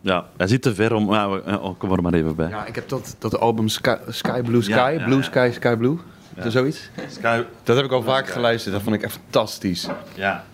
ja, 0.00 0.26
hij 0.36 0.46
zit 0.46 0.62
te 0.62 0.74
ver 0.74 0.94
om. 0.94 1.08
oh, 1.08 1.78
kom 1.78 1.92
er 1.92 2.02
maar 2.02 2.14
even 2.14 2.36
bij. 2.36 2.48
Ja, 2.48 2.66
ik 2.66 2.74
heb 2.74 2.88
dat, 2.88 3.16
dat 3.18 3.38
album 3.38 3.68
Sky, 3.68 3.94
Sky 4.08 4.40
Blue 4.42 4.62
Sky, 4.62 4.70
Ja, 4.72 4.88
ja, 4.88 5.04
Blue. 5.04 5.22
Sky, 5.22 5.50
Sky 5.54 5.74
Blue. 5.76 5.96
Is 6.44 6.52
zoiets? 6.52 6.90
Sky, 7.10 7.42
Dat 7.62 7.76
heb 7.76 7.84
ik 7.84 7.92
al 7.92 8.02
vaak 8.02 8.28
geluisterd. 8.28 8.74
Dat 8.74 8.82
vond 8.82 8.94
ik 8.96 9.02
echt 9.02 9.18
fantastisch. 9.22 9.88
ja. 10.14 10.44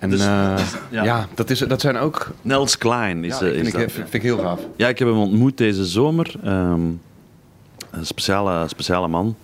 En 0.00 0.10
Dus- 0.10 0.20
eh, 0.20 0.26
ja. 0.90 1.02
ja, 1.04 1.26
dat, 1.34 1.50
is, 1.50 1.58
dat 1.58 1.80
zijn 1.80 1.96
ook... 1.96 2.30
Nels 2.42 2.78
Klein 2.78 3.24
is, 3.24 3.38
Ja, 3.38 3.46
eh, 3.46 3.52
vind, 3.52 3.66
is 3.66 3.72
ik, 3.72 3.80
dat. 3.80 3.92
vind, 3.92 4.14
ik 4.14 4.22
heel 4.22 4.38
gaaf. 4.38 4.60
Ja, 4.76 4.88
ik 4.88 4.98
heb 4.98 5.08
hem 5.08 5.16
ontmoet 5.18 5.56
deze 5.58 5.84
zomer. 5.84 6.34
Ehm, 6.44 6.80
een 7.90 8.06
speciale, 8.06 8.68
speciale 8.68 9.08
man. 9.08 9.36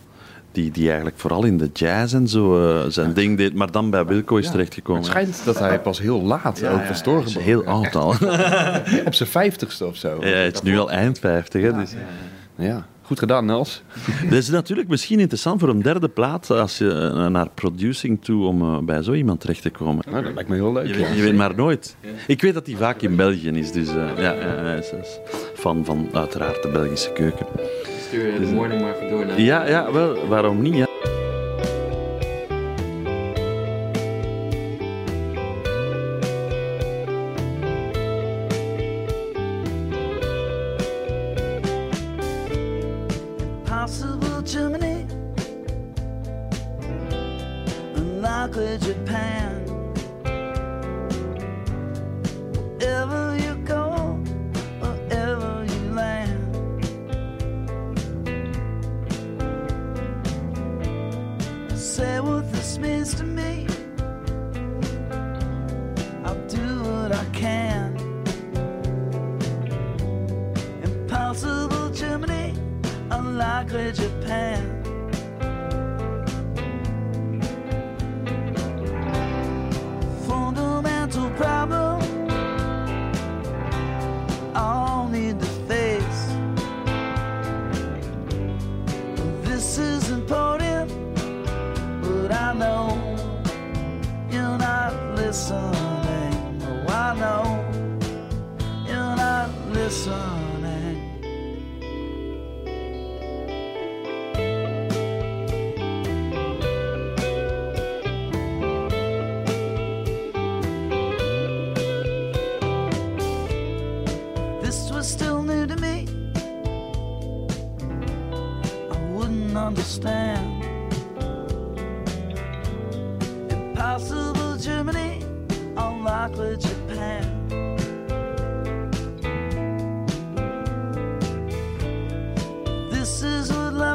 Die, 0.53 0.71
die 0.71 0.87
eigenlijk 0.87 1.19
vooral 1.19 1.45
in 1.45 1.57
de 1.59 1.71
jazz 1.73 2.15
en 2.15 2.29
zo 2.29 2.69
eh, 2.81 2.85
zijn 2.89 3.13
ding 3.13 3.37
deed, 3.37 3.55
maar 3.55 3.71
dan 3.71 3.91
bij 3.91 4.05
Wilco 4.07 4.37
is 4.37 4.51
terechtgekomen. 4.51 5.03
Het 5.03 5.11
schijnt 5.11 5.45
dat 5.45 5.59
hij 5.59 5.81
pas 5.81 5.99
heel 6.01 6.23
laat 6.23 6.65
ook 6.67 6.79
was 6.81 6.91
is 6.91 7.03
doorgebroken. 7.03 7.43
heel 7.43 7.65
oud 7.65 7.95
al. 7.97 8.09
Op 9.07 9.15
zijn 9.15 9.29
vijftigste 9.29 9.87
of 9.87 9.97
zo. 9.97 10.17
Ja, 10.21 10.27
het 10.27 10.55
is 10.55 10.63
nu 10.63 10.79
al 10.79 10.91
eind 10.91 11.19
50. 11.19 11.63
Hè, 11.63 11.73
dus. 11.73 11.93
Ja, 12.57 12.87
goed 13.07 13.19
gedaan, 13.19 13.45
Nels. 13.45 13.83
Dat 14.31 14.39
is 14.39 14.49
natuurlijk 14.49 14.89
misschien 14.89 15.21
interessant 15.21 15.61
voor 15.61 15.69
een 15.69 15.83
derde 15.83 16.09
plaat 16.09 16.51
als 16.51 16.79
je 16.79 16.91
eh, 16.91 17.27
naar 17.27 17.49
producing 17.55 18.25
toe 18.25 18.47
om 18.47 18.63
eh, 18.63 18.79
bij 18.79 19.03
zo 19.03 19.13
iemand 19.13 19.41
terecht 19.41 19.63
te 19.63 19.71
komen. 19.71 20.05
Nou, 20.11 20.25
dat 20.25 20.35
lijkt 20.35 20.49
me 20.49 20.55
heel 20.55 20.73
leuk. 20.73 20.87
Je, 20.87 20.99
ja. 20.99 21.09
je 21.09 21.23
weet 21.23 21.35
maar 21.35 21.55
nooit. 21.55 21.97
Ik 22.27 22.41
weet 22.41 22.55
dat 22.55 22.67
hij 22.67 22.77
vaak 22.77 23.03
in 23.03 23.17
België 23.17 23.49
is, 23.51 23.73
dus 23.73 23.89
eh, 23.89 23.95
ja, 23.95 24.33
ja, 24.33 24.47
hij 24.47 24.79
is, 24.79 24.91
is 24.91 25.19
fan 25.55 25.85
van 25.85 26.09
uiteraard 26.13 26.63
de 26.63 26.69
Belgische 26.69 27.13
keuken. 27.13 27.47
Stuur 28.07 28.41
de 28.41 28.47
morning 28.47 28.81
maar 28.81 28.95
even 28.95 29.11
door 29.11 29.27
naar... 29.27 29.41
Ja, 29.41 29.67
ja 29.69 29.93
wel, 29.93 30.27
waarom 30.27 30.63
niet? 30.63 30.75
Ja? 30.75 30.87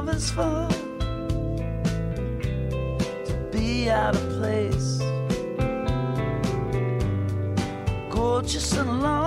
Is 0.10 0.32
for. 0.32 0.68
To 3.28 3.50
be 3.52 3.90
out 3.90 4.16
of 4.16 4.30
place. 4.38 5.00
Gorgeous 8.10 8.72
and 8.74 8.90
alone, 8.90 9.21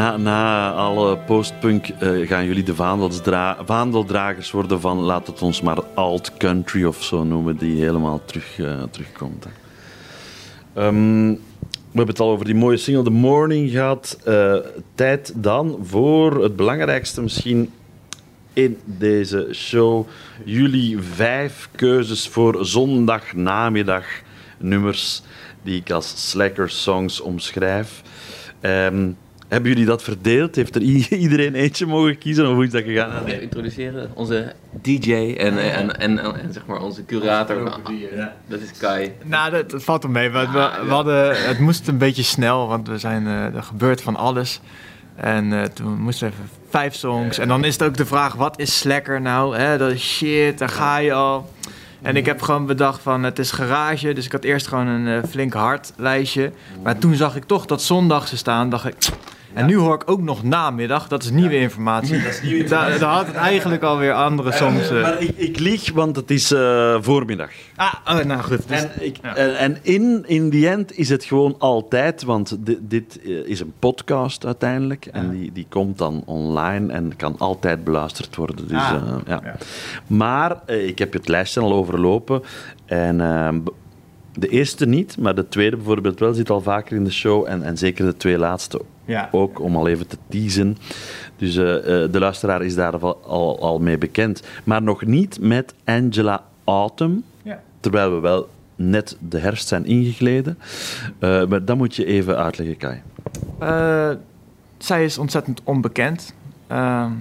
Na, 0.00 0.16
na 0.16 0.72
alle 0.72 1.18
postpunk 1.18 1.88
eh, 1.88 2.28
gaan 2.28 2.46
jullie 2.46 2.62
de 2.62 2.74
vaandeldragers 3.64 4.50
worden 4.50 4.80
van, 4.80 4.98
laat 4.98 5.26
het 5.26 5.42
ons 5.42 5.60
maar 5.60 5.82
alt 5.94 6.36
country 6.36 6.84
of 6.84 7.02
zo 7.02 7.24
noemen, 7.24 7.56
die 7.56 7.82
helemaal 7.82 8.20
terug, 8.24 8.58
eh, 8.58 8.82
terugkomt. 8.90 9.46
Ehm, 10.74 11.28
we 11.30 11.96
hebben 11.96 12.06
het 12.06 12.20
al 12.20 12.30
over 12.30 12.44
die 12.44 12.54
mooie 12.54 12.76
single 12.76 13.02
The 13.02 13.10
Morning 13.10 13.70
gehad. 13.70 14.18
Eh, 14.24 14.54
tijd 14.94 15.32
dan 15.36 15.78
voor 15.82 16.42
het 16.42 16.56
belangrijkste 16.56 17.22
misschien 17.22 17.70
in 18.52 18.78
deze 18.84 19.48
show. 19.52 20.06
Jullie 20.44 20.98
vijf 20.98 21.68
keuzes 21.76 22.28
voor 22.28 22.64
zondagnamiddag 22.64 24.04
nummers 24.58 25.22
die 25.62 25.80
ik 25.80 25.90
als 25.90 26.30
slacker 26.30 26.70
songs 26.70 27.20
omschrijf. 27.20 28.02
Ehm, 28.60 29.08
hebben 29.50 29.70
jullie 29.70 29.86
dat 29.86 30.02
verdeeld? 30.02 30.54
Heeft 30.54 30.74
er 30.74 30.82
iedereen 31.24 31.54
eentje 31.54 31.86
mogen 31.86 32.18
kiezen? 32.18 32.48
Of 32.48 32.54
hoe 32.54 32.64
is 32.64 32.70
dat 32.70 32.82
gegaan? 32.82 33.10
Ah, 33.10 33.28
Even 33.28 33.42
introduceren. 33.42 34.10
Onze 34.14 34.52
DJ 34.82 35.12
en, 35.12 35.58
en, 35.58 35.58
en, 35.58 35.98
en, 36.00 36.18
en, 36.40 36.52
zeg 36.52 36.66
maar 36.66 36.82
onze 36.82 37.04
curator. 37.04 37.80
Dat 38.46 38.60
is 38.60 38.78
Kai. 38.78 39.12
Nou, 39.24 39.50
dat, 39.50 39.70
dat 39.70 39.82
valt 39.82 40.04
er 40.04 40.10
mee. 40.10 40.30
We, 40.30 40.38
we, 40.38 40.70
we 40.84 40.90
hadden, 40.90 41.46
het 41.46 41.58
moest 41.58 41.88
een 41.88 41.98
beetje 41.98 42.22
snel, 42.22 42.68
want 42.68 42.88
we 42.88 42.98
zijn, 42.98 43.26
eh, 43.26 43.54
er 43.54 43.62
gebeurt 43.62 44.02
van 44.02 44.16
alles. 44.16 44.60
En 45.16 45.52
eh, 45.52 45.62
toen 45.62 46.00
moesten 46.00 46.28
we 46.28 46.32
even 46.32 46.48
vijf 46.68 46.94
songs. 46.94 47.38
En 47.38 47.48
dan 47.48 47.64
is 47.64 47.72
het 47.72 47.82
ook 47.82 47.96
de 47.96 48.06
vraag, 48.06 48.34
wat 48.34 48.58
is 48.58 48.78
Slacker 48.78 49.20
nou? 49.20 49.56
Hè, 49.56 49.78
dat 49.78 49.90
is 49.90 50.16
shit, 50.16 50.58
daar 50.58 50.68
ga 50.68 50.96
je 50.96 51.12
al. 51.12 51.50
En 52.02 52.16
ik 52.16 52.26
heb 52.26 52.42
gewoon 52.42 52.66
bedacht 52.66 53.02
van, 53.02 53.22
het 53.22 53.38
is 53.38 53.50
garage. 53.50 54.12
Dus 54.12 54.24
ik 54.24 54.32
had 54.32 54.44
eerst 54.44 54.66
gewoon 54.66 54.86
een 54.86 55.22
eh, 55.22 55.28
flink 55.28 55.52
hard 55.52 55.92
lijstje. 55.96 56.52
Maar 56.82 56.98
toen 56.98 57.14
zag 57.14 57.36
ik 57.36 57.44
toch 57.44 57.66
dat 57.66 57.82
zondagse 57.82 58.36
staan. 58.36 58.70
Dacht 58.70 58.84
ik... 58.86 58.94
En 59.54 59.66
nu 59.66 59.76
hoor 59.76 59.94
ik 59.94 60.10
ook 60.10 60.20
nog 60.22 60.42
namiddag. 60.42 61.08
Dat 61.08 61.22
is 61.22 61.30
nieuwe 61.30 61.56
informatie. 61.56 62.18
Daar, 62.68 62.98
daar 62.98 63.14
had 63.14 63.26
het 63.26 63.34
eigenlijk 63.34 63.82
alweer 63.82 64.12
andere 64.12 64.52
songs. 64.52 64.90
eh. 64.90 65.02
Maar 65.02 65.22
ik, 65.22 65.30
ik 65.36 65.58
lieg, 65.58 65.92
want 65.92 66.16
het 66.16 66.30
is 66.30 66.52
eh, 66.52 66.96
voormiddag. 67.00 67.50
Ah, 67.76 67.94
oh, 68.06 68.24
nou 68.24 68.42
goed. 68.42 68.68
Dus, 68.68 68.82
En, 68.82 68.90
ik, 69.00 69.16
en, 69.34 69.56
en 69.58 69.78
in, 69.82 70.24
in 70.26 70.50
die 70.50 70.68
end 70.68 70.98
is 70.98 71.08
het 71.08 71.24
gewoon 71.24 71.54
altijd, 71.58 72.22
want 72.22 72.56
di- 72.66 72.78
dit 72.80 73.20
eh, 73.24 73.30
is 73.30 73.60
een 73.60 73.72
podcast 73.78 74.46
uiteindelijk. 74.46 75.06
En 75.06 75.30
die, 75.30 75.52
die 75.52 75.66
komt 75.68 75.98
dan 75.98 76.22
online 76.26 76.92
en 76.92 77.16
kan 77.16 77.34
altijd 77.38 77.84
beluisterd 77.84 78.36
worden. 78.36 78.68
Dus, 78.68 78.76
Ah, 78.76 78.94
eh, 78.94 79.14
ja. 79.26 79.56
Maar 80.06 80.56
eh, 80.66 80.86
ik 80.86 80.98
heb 80.98 81.12
het 81.12 81.28
lijstje 81.28 81.60
al 81.60 81.72
overlopen. 81.72 82.42
En 82.86 83.20
eh, 83.20 83.48
b- 83.64 83.72
de 84.34 84.48
eerste 84.48 84.86
niet, 84.86 85.18
maar 85.18 85.34
de 85.34 85.48
tweede 85.48 85.76
bijvoorbeeld 85.76 86.18
wel 86.18 86.34
zit 86.34 86.50
al 86.50 86.60
vaker 86.60 86.96
in 86.96 87.04
de 87.04 87.10
show. 87.12 87.44
En, 87.48 87.62
en 87.62 87.78
zeker 87.78 88.04
de 88.04 88.16
twee 88.16 88.38
laatste 88.38 88.80
ja. 89.04 89.28
ook, 89.32 89.60
om 89.60 89.76
al 89.76 89.88
even 89.88 90.06
te 90.06 90.16
teasen. 90.28 90.76
Dus 91.36 91.56
eh, 91.56 91.76
eh, 91.76 92.12
de 92.12 92.18
luisteraar 92.18 92.62
is 92.62 92.74
daar 92.74 92.98
al, 92.98 93.22
al, 93.26 93.60
al 93.60 93.78
mee 93.78 93.98
bekend. 93.98 94.42
Maar 94.64 94.82
nog 94.82 95.04
niet 95.04 95.40
met 95.40 95.74
Angela 95.84 96.44
Autumn. 96.64 97.24
Ja. 97.42 97.62
Terwijl 97.80 98.14
we 98.14 98.20
wel 98.20 98.48
net 98.76 99.16
de 99.28 99.38
herfst 99.38 99.68
zijn 99.68 99.84
ingegleden. 99.84 100.58
Eh, 101.18 101.46
maar 101.46 101.64
dat 101.64 101.76
moet 101.76 101.96
je 101.96 102.04
even 102.04 102.36
uitleggen, 102.36 102.76
Kai. 102.76 103.02
Eh, 103.58 104.10
zij 104.78 105.04
is 105.04 105.18
ontzettend 105.18 105.60
onbekend. 105.64 106.34
Ehm, 106.66 107.12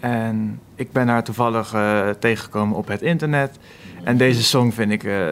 en 0.00 0.60
ik 0.74 0.92
ben 0.92 1.08
haar 1.08 1.24
toevallig 1.24 1.74
tegengekomen 2.18 2.76
op 2.76 2.88
het 2.88 3.02
internet. 3.02 3.58
En 4.04 4.16
deze 4.16 4.42
song 4.42 4.70
vind 4.70 4.90
ik 4.90 5.04
eh, 5.04 5.28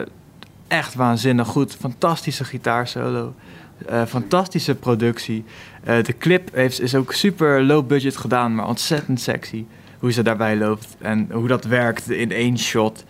echt 0.67 0.93
waanzinnig 0.93 1.47
goed. 1.47 1.75
Fantastische 1.75 2.43
gitaarsolo. 2.43 3.33
Eh, 3.87 4.05
fantastische 4.05 4.75
productie. 4.75 5.43
Eh, 5.83 6.03
de 6.03 6.17
clip 6.17 6.49
heeft, 6.53 6.81
is 6.81 6.95
ook 6.95 7.13
super 7.13 7.63
low 7.63 7.87
budget 7.87 8.17
gedaan, 8.17 8.55
maar 8.55 8.67
ontzettend 8.67 9.21
sexy. 9.21 9.65
Hoe 9.99 10.11
ze 10.11 10.21
daarbij 10.23 10.57
loopt 10.57 10.95
en 10.99 11.27
hoe 11.31 11.47
dat 11.47 11.63
werkt 11.65 12.09
in 12.09 12.31
één 12.31 12.57
shot. 12.59 13.03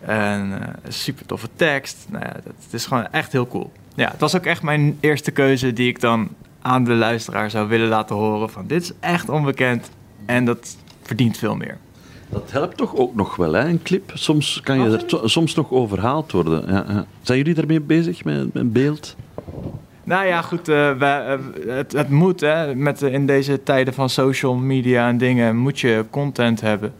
En 0.00 0.62
eh, 0.62 0.68
super 0.88 1.26
toffe 1.26 1.48
tekst. 1.56 2.06
Nou 2.08 2.24
ja, 2.24 2.32
dat, 2.32 2.52
het 2.64 2.72
is 2.72 2.86
gewoon 2.86 3.06
echt 3.10 3.32
heel 3.32 3.46
cool. 3.46 3.72
Ja, 3.94 4.10
het 4.10 4.20
was 4.20 4.36
ook 4.36 4.44
echt 4.46 4.62
mijn 4.62 4.96
eerste 5.00 5.30
keuze 5.30 5.72
die 5.72 5.88
ik 5.88 6.00
dan 6.00 6.28
aan 6.62 6.84
de 6.84 6.94
luisteraar 6.94 7.50
zou 7.50 7.68
willen 7.68 7.88
laten 7.88 8.16
horen. 8.16 8.50
Van 8.50 8.66
dit 8.66 8.82
is 8.82 8.92
echt 9.00 9.28
onbekend 9.28 9.90
en 10.26 10.44
dat 10.44 10.76
verdient 11.02 11.38
veel 11.38 11.56
meer. 11.56 11.78
Dat 12.28 12.50
helpt 12.50 12.76
toch 12.76 12.96
ook 12.96 13.14
nog 13.14 13.36
wel, 13.36 13.52
hè, 13.52 13.68
een 13.68 13.82
clip? 13.82 14.10
Soms 14.14 14.60
kan 14.60 14.78
je 14.80 14.96
er 14.96 15.04
to- 15.06 15.26
soms 15.28 15.54
nog 15.54 15.70
overhaald 15.70 16.32
worden. 16.32 16.64
Ja, 16.72 16.84
ja. 16.88 17.06
Zijn 17.22 17.38
jullie 17.38 17.54
daarmee 17.54 17.80
bezig, 17.80 18.24
met, 18.24 18.54
met 18.54 18.72
beeld? 18.72 19.16
Nou 20.10 20.26
ja, 20.26 20.42
goed, 20.42 20.68
eh, 20.68 20.98
wij, 20.98 21.26
eh, 21.26 21.38
het, 21.66 21.92
het 21.92 22.08
moet 22.08 22.40
hè. 22.40 22.74
Met, 22.74 23.02
eh, 23.02 23.12
in 23.12 23.26
deze 23.26 23.62
tijden 23.62 23.94
van 23.94 24.10
social 24.10 24.54
media 24.54 25.08
en 25.08 25.18
dingen 25.18 25.56
moet 25.56 25.80
je 25.80 26.04
content 26.10 26.60
hebben. 26.60 26.92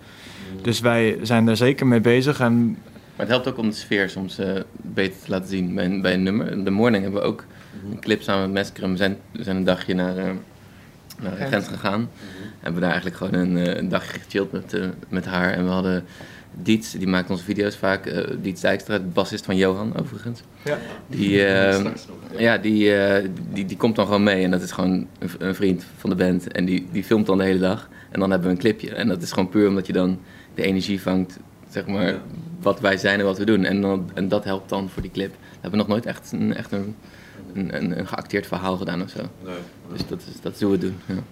Dus 0.63 0.81
wij 0.81 1.19
zijn 1.23 1.47
daar 1.47 1.57
zeker 1.57 1.87
mee 1.87 2.01
bezig. 2.01 2.41
En 2.41 2.67
Maar 2.69 3.27
het 3.27 3.29
helpt 3.29 3.49
ook 3.49 3.59
om 3.59 3.69
de 3.69 3.75
sfeer 3.75 4.11
soms 4.11 4.39
eh, 4.39 4.49
beter 4.73 5.21
te 5.25 5.31
laten 5.31 5.49
zien 5.49 5.75
bij 5.75 5.85
een, 5.85 6.01
bij 6.01 6.15
een 6.15 6.23
nummer. 6.23 6.65
De 6.65 6.71
Morning 6.71 7.03
hebben 7.03 7.21
we 7.21 7.27
ook 7.27 7.45
een 7.91 8.01
clip 8.01 8.23
samen 8.23 8.43
met 8.43 8.53
Mescrum. 8.53 8.91
We 8.91 8.97
zijn, 8.97 9.17
we 9.33 9.43
zijn 9.43 9.57
een 9.57 9.65
dagje 9.65 9.95
naar, 9.95 10.17
eh 10.17 10.31
naar 11.23 11.49
Gent 11.49 11.69
gegaan. 11.69 12.11
Hebben 12.61 12.75
we 12.75 12.81
daar 12.81 13.01
eigenlijk 13.01 13.17
gewoon 13.17 13.35
een, 13.35 13.57
eh, 13.57 13.77
een 13.77 13.89
dagje 13.89 14.19
gechilled 14.19 14.53
met, 14.53 14.81
met 15.09 15.27
haar. 15.27 15.53
En 15.53 15.65
we 15.65 15.71
hadden 15.71 16.05
Dietz, 16.63 16.93
die 16.93 17.07
maakt 17.07 17.31
onze 17.31 17.45
video's 17.45 17.77
vaak. 17.77 18.07
eh 18.07 18.27
Dietz 18.43 18.61
Dijkstra, 18.61 18.99
de 18.99 19.05
bassist 19.05 19.45
van 19.45 19.57
Johan 19.57 19.97
overigens. 19.97 20.41
Ja. 20.65 20.79
Die, 21.07 21.45
eh, 21.47 21.85
ja, 22.39 22.59
die, 22.59 22.95
eh, 22.97 23.29
die, 23.53 23.65
die 23.65 23.77
komt 23.77 23.97
dan 23.97 24.05
gewoon 24.07 24.23
mee. 24.23 24.45
En 24.45 24.51
dat 24.51 24.63
is 24.63 24.71
gewoon 24.73 25.07
een, 25.19 25.31
een 25.39 25.55
vriend 25.55 25.85
van 25.97 26.11
de 26.11 26.17
band. 26.17 26.53
En 26.53 26.65
die, 26.65 26.89
die 26.93 27.05
filmt 27.05 27.27
dan 27.27 27.39
de 27.39 27.45
hele 27.45 27.59
dag. 27.59 27.89
En 28.11 28.21
dan 28.21 28.31
hebben 28.31 28.49
we 28.49 28.55
een 28.55 28.61
clipje. 28.61 28.95
En 28.95 29.09
dat 29.09 29.23
is 29.23 29.33
gewoon 29.33 29.49
puur 29.49 29.69
omdat 29.69 29.87
je 29.87 29.93
dan 29.93 30.19
de 30.55 30.63
energie 30.63 31.01
vangt, 31.03 31.39
zeg 31.69 31.87
maar, 31.87 32.15
wat 32.61 32.81
wij 32.81 32.97
zijn 32.97 33.19
en 33.19 33.25
wat 33.25 33.39
we 33.39 33.45
doen. 33.45 33.65
En, 33.65 33.81
dan, 33.81 34.11
en 34.15 34.29
dat 34.29 34.45
helpt 34.45 34.69
dan 34.69 34.89
voor 34.89 35.03
die 35.03 35.11
clip. 35.11 35.31
We 35.31 35.59
hebben 35.61 35.79
nog 35.79 35.89
nooit 35.89 36.07
echt 36.07 36.33
een, 36.33 36.55
echt 36.55 36.73
een, 36.73 36.95
een, 37.55 37.77
een, 37.77 37.99
een 37.99 38.07
geacteerd 38.07 38.47
verhaal 38.47 38.77
gedaan 38.77 39.03
of 39.03 39.11
zo. 39.11 39.21
Dus 39.93 40.07
dat 40.09 40.19
is, 40.35 40.41
dat 40.41 40.55
is 40.55 40.61
hoe 40.61 40.71
we 40.71 40.77
het 40.77 40.87
doen. 40.87 41.17
Ja. 41.17 41.23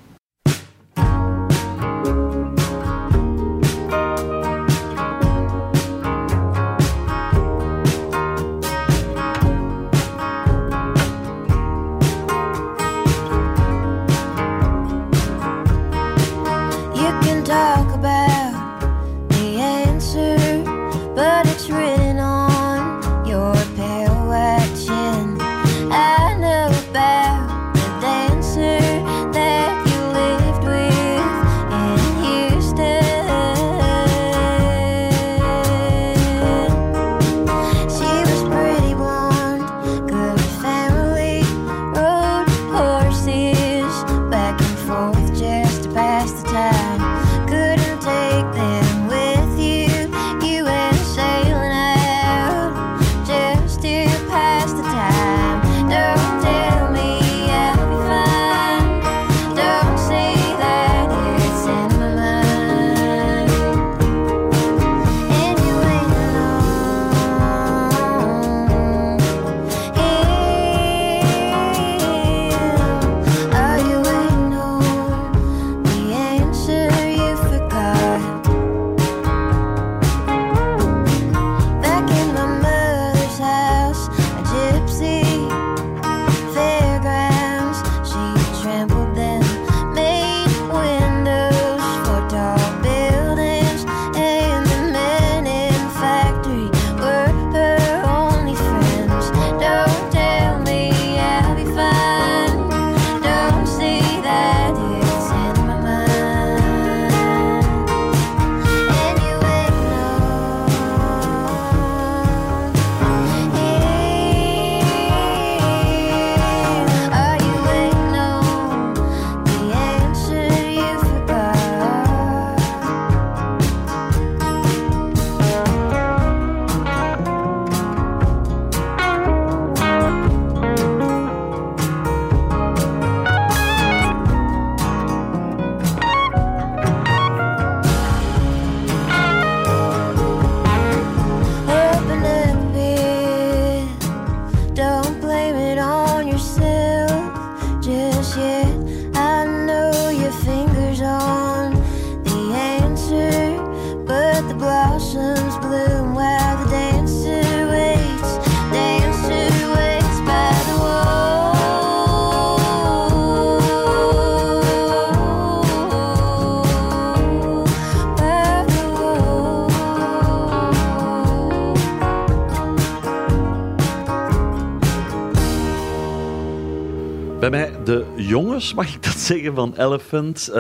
Mag 178.75 178.95
ik 178.95 179.03
dat 179.03 179.17
zeggen, 179.19 179.55
van 179.55 179.75
Elephant. 179.77 180.49
Eh, 180.49 180.55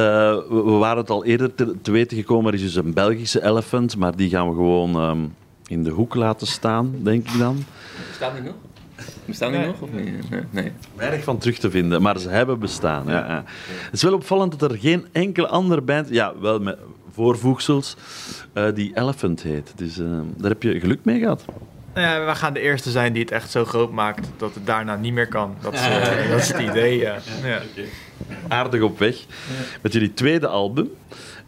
we, 0.48 0.62
we 0.64 0.70
waren 0.70 0.96
het 0.96 1.10
al 1.10 1.24
eerder 1.24 1.54
te, 1.54 1.74
te 1.82 1.90
weten 1.90 2.16
gekomen, 2.16 2.52
er 2.52 2.58
is 2.58 2.64
dus 2.64 2.74
een 2.74 2.94
Belgische 2.94 3.44
Elephant, 3.44 3.96
maar 3.96 4.16
die 4.16 4.28
gaan 4.30 4.48
we 4.48 4.54
gewoon 4.54 4.94
ehm, 4.94 5.18
in 5.66 5.82
de 5.84 5.90
hoek 5.90 6.14
laten 6.14 6.46
staan, 6.46 6.94
denk 7.02 7.28
ik 7.30 7.38
dan. 7.38 7.64
Bestaat 8.08 8.34
die 8.34 8.42
nog? 8.42 8.54
Bestaan 9.24 9.50
die 9.50 9.58
Nee. 9.60 9.68
nog? 9.68 9.80
Of 9.80 9.92
niet? 9.92 10.30
Nee. 10.30 10.40
nee. 10.50 10.72
Weinig 10.96 11.24
van 11.24 11.38
terug 11.38 11.58
te 11.58 11.70
vinden, 11.70 12.02
maar 12.02 12.18
ze 12.18 12.28
hebben 12.28 12.58
bestaan. 12.58 13.04
Ja. 13.06 13.12
Ja, 13.12 13.44
Het 13.84 13.92
is 13.92 14.02
wel 14.02 14.12
opvallend 14.14 14.58
dat 14.58 14.70
er 14.70 14.78
geen 14.78 15.06
enkele 15.12 15.48
andere 15.48 15.80
band, 15.80 16.08
ja, 16.10 16.32
wel 16.40 16.58
met 16.60 16.78
voorvoegsels, 17.12 17.96
eh, 18.52 18.64
die 18.74 18.90
Elephant 18.96 19.42
heet. 19.42 19.72
Dus 19.76 19.94
daar 20.36 20.50
heb 20.50 20.62
je 20.62 20.80
geluk 20.80 21.04
mee 21.04 21.18
gehad. 21.18 21.44
Nou 21.94 22.06
ja, 22.06 22.26
we 22.26 22.34
gaan 22.34 22.52
de 22.52 22.60
eerste 22.60 22.90
zijn 22.90 23.12
die 23.12 23.22
het 23.22 23.30
echt 23.30 23.50
zo 23.50 23.64
groot 23.64 23.92
maakt 23.92 24.28
dat 24.36 24.54
het 24.54 24.66
daarna 24.66 24.96
niet 24.96 25.12
meer 25.12 25.28
kan. 25.28 25.56
Dat 25.60 25.72
is, 25.72 25.80
eh, 25.80 26.30
dat 26.30 26.38
is 26.38 26.48
het 26.48 26.60
idee, 26.60 26.98
ja. 26.98 27.16
ja. 27.42 27.60
aardig 28.48 28.82
op 28.82 28.98
weg 28.98 29.16
met 29.82 29.92
jullie 29.92 30.14
tweede 30.14 30.46
album. 30.46 30.90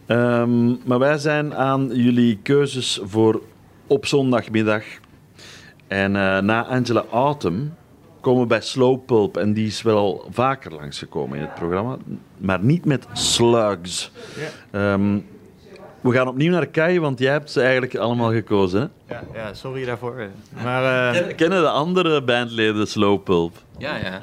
Ehm, 0.05 0.67
maar 0.85 0.99
wij 0.99 1.17
zijn 1.17 1.55
aan 1.55 1.89
jullie 1.93 2.39
keuzes 2.43 2.99
voor 3.03 3.41
op 3.87 4.05
zondagmiddag. 4.05 4.83
En 5.87 6.15
eh, 6.15 6.37
na 6.39 6.65
Angela 6.65 7.05
Autumn 7.11 7.73
komen 8.21 8.41
we 8.41 8.47
bij 8.47 8.61
Slow 8.61 9.05
Pulp. 9.05 9.37
En 9.37 9.53
die 9.53 9.67
is 9.67 9.81
wel 9.81 10.27
vaker 10.31 10.73
langsgekomen 10.73 11.37
in 11.37 11.43
het 11.43 11.55
programma. 11.55 11.97
Maar 12.37 12.63
niet 12.63 12.85
met 12.85 13.05
Slugs. 13.13 14.11
Ehm, 14.71 15.19
we 16.01 16.11
gaan 16.11 16.27
opnieuw 16.27 16.51
naar 16.51 16.67
Kai, 16.67 16.99
want 16.99 17.19
jij 17.19 17.31
hebt 17.31 17.51
ze 17.51 17.61
eigenlijk 17.61 17.95
allemaal 17.95 18.31
gekozen. 18.31 18.91
Hè? 19.07 19.13
Ja, 19.15 19.23
ja, 19.33 19.53
sorry 19.53 19.85
daarvoor. 19.85 20.27
Maar 20.63 21.13
eh, 21.13 21.21
Ken- 21.21 21.35
Kennen 21.35 21.61
de 21.61 21.69
andere 21.69 22.21
bandleden 22.23 22.87
Slow 22.87 23.23
Pulp? 23.23 23.57
Ja, 23.77 23.95
ja. 23.97 24.21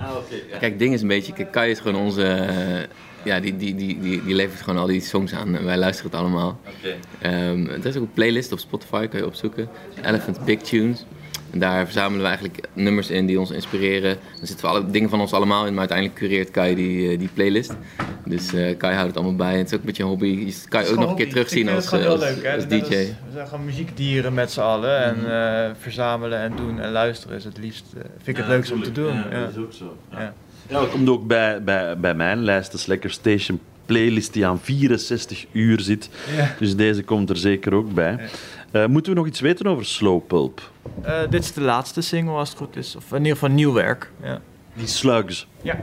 Kijk, 0.51 0.61
het 0.71 0.79
ding 0.79 0.95
is 0.95 1.03
een 1.03 1.09
beetje... 1.09 1.33
Kijk, 1.33 1.51
Kai 1.53 1.71
is 1.71 1.81
gewoon 1.81 2.03
onze... 2.03 2.23
eh, 2.25 2.83
ja, 3.23 3.41
die, 3.41 3.57
die, 3.57 3.75
die, 3.75 4.01
die, 4.01 4.25
die 4.25 4.35
levert 4.35 4.62
gewoon 4.62 4.79
al 4.81 4.87
die 4.87 5.01
songs 5.01 5.33
aan. 5.35 5.57
En 5.57 5.64
wij 5.64 5.77
luisteren 5.77 6.11
het 6.11 6.21
allemaal. 6.21 6.61
Ehm, 7.21 7.67
er 7.67 7.87
is 7.87 7.97
ook 7.97 8.03
een 8.03 8.12
playlist 8.12 8.53
op 8.53 8.59
Spotify, 8.59 9.07
kan 9.07 9.21
je 9.21 9.27
opzoeken. 9.27 9.69
Elephant 10.05 10.45
Big 10.45 10.59
Tunes. 10.61 11.05
En 11.51 11.59
daar 11.59 11.85
verzamelen 11.85 12.21
we 12.21 12.27
eigenlijk 12.27 12.67
nummers 12.73 13.11
in 13.11 13.27
die 13.27 13.41
ons 13.41 13.51
inspireren. 13.51 14.11
Er 14.11 14.47
zitten 14.47 14.67
we 14.67 14.73
alle 14.73 14.91
dingen 14.91 15.11
van 15.11 15.21
ons 15.21 15.33
allemaal 15.33 15.67
in, 15.67 15.71
maar 15.71 15.79
uiteindelijk 15.79 16.19
cureert 16.19 16.51
Kai 16.51 16.75
die, 16.75 17.11
eh, 17.11 17.19
die 17.19 17.29
playlist. 17.35 17.75
Dus 18.29 18.53
eh, 18.53 18.77
Kai 18.77 18.95
houdt 18.95 19.09
het 19.09 19.17
allemaal 19.17 19.37
bij. 19.37 19.59
Het 19.59 19.67
is 19.67 19.73
ook 19.73 19.81
een 19.81 19.87
beetje 19.87 20.03
een 20.03 20.09
hobby. 20.09 20.27
Je 20.27 20.55
kan 20.69 20.85
je 20.85 20.91
ook 20.91 20.99
nog 20.99 21.11
een 21.11 21.17
keer 21.17 21.29
terugzien 21.29 21.69
als, 21.69 21.93
eh, 21.93 22.07
als, 22.07 22.45
als 22.45 22.67
DJ. 22.67 22.89
we 22.89 23.15
zijn 23.33 23.49
gewoon 23.49 23.65
muziekdieren 23.65 24.35
met 24.35 24.51
z'n 24.53 24.61
allen. 24.61 25.03
En 25.03 25.17
eh, 25.31 25.71
verzamelen 25.79 26.39
en 26.39 26.53
doen 26.57 26.81
en 26.81 26.91
luisteren 26.91 27.37
is 27.37 27.45
het 27.45 27.59
liefst. 27.59 27.85
vind 27.93 28.27
ik 28.27 28.37
het 28.37 28.47
leukste 28.47 28.75
om 28.75 28.83
te 28.83 28.93
doen. 28.93 29.15
Ja, 29.15 29.41
dat 29.41 29.51
is 29.51 29.57
ook 29.57 29.73
zo. 29.73 29.97
Ja. 30.11 30.21
Ja. 30.21 30.35
Ja, 30.69 30.81
dat 30.81 30.91
komt 30.91 31.09
ook 31.09 31.27
bij, 31.27 31.63
bij, 31.63 31.99
bij 31.99 32.15
mijn 32.15 32.45
lijst, 32.45 32.73
de 32.73 32.79
Slacker 32.79 33.11
Station 33.11 33.61
playlist 33.87 34.33
die 34.33 34.47
aan 34.47 34.61
64 34.61 35.47
uur 35.53 35.81
zit. 35.81 36.09
Ja. 36.37 36.55
Dus 36.59 36.77
deze 36.77 37.03
komt 37.03 37.31
er 37.31 37.37
zeker 37.37 37.75
ook 37.75 37.95
bij. 37.95 38.19
Eh, 38.71 38.87
moeten 38.87 39.13
we 39.13 39.19
nog 39.19 39.27
iets 39.27 39.41
weten 39.41 39.67
over 39.67 39.85
Slow 39.85 40.27
Pulp? 40.27 40.71
Eh, 41.03 41.21
dit 41.31 41.45
is 41.45 41.53
de 41.53 41.61
laatste 41.61 42.01
single 42.01 42.35
als 42.35 42.49
het 42.49 42.59
goed 42.59 42.77
is. 42.77 42.97
Of 42.97 43.11
in 43.11 43.17
ieder 43.19 43.33
geval 43.33 43.51
nieuw 43.51 43.73
werk. 43.73 44.13
Ja. 44.23 44.41
Die 44.75 44.87
Slugs. 44.87 45.47
Ja. 45.63 45.79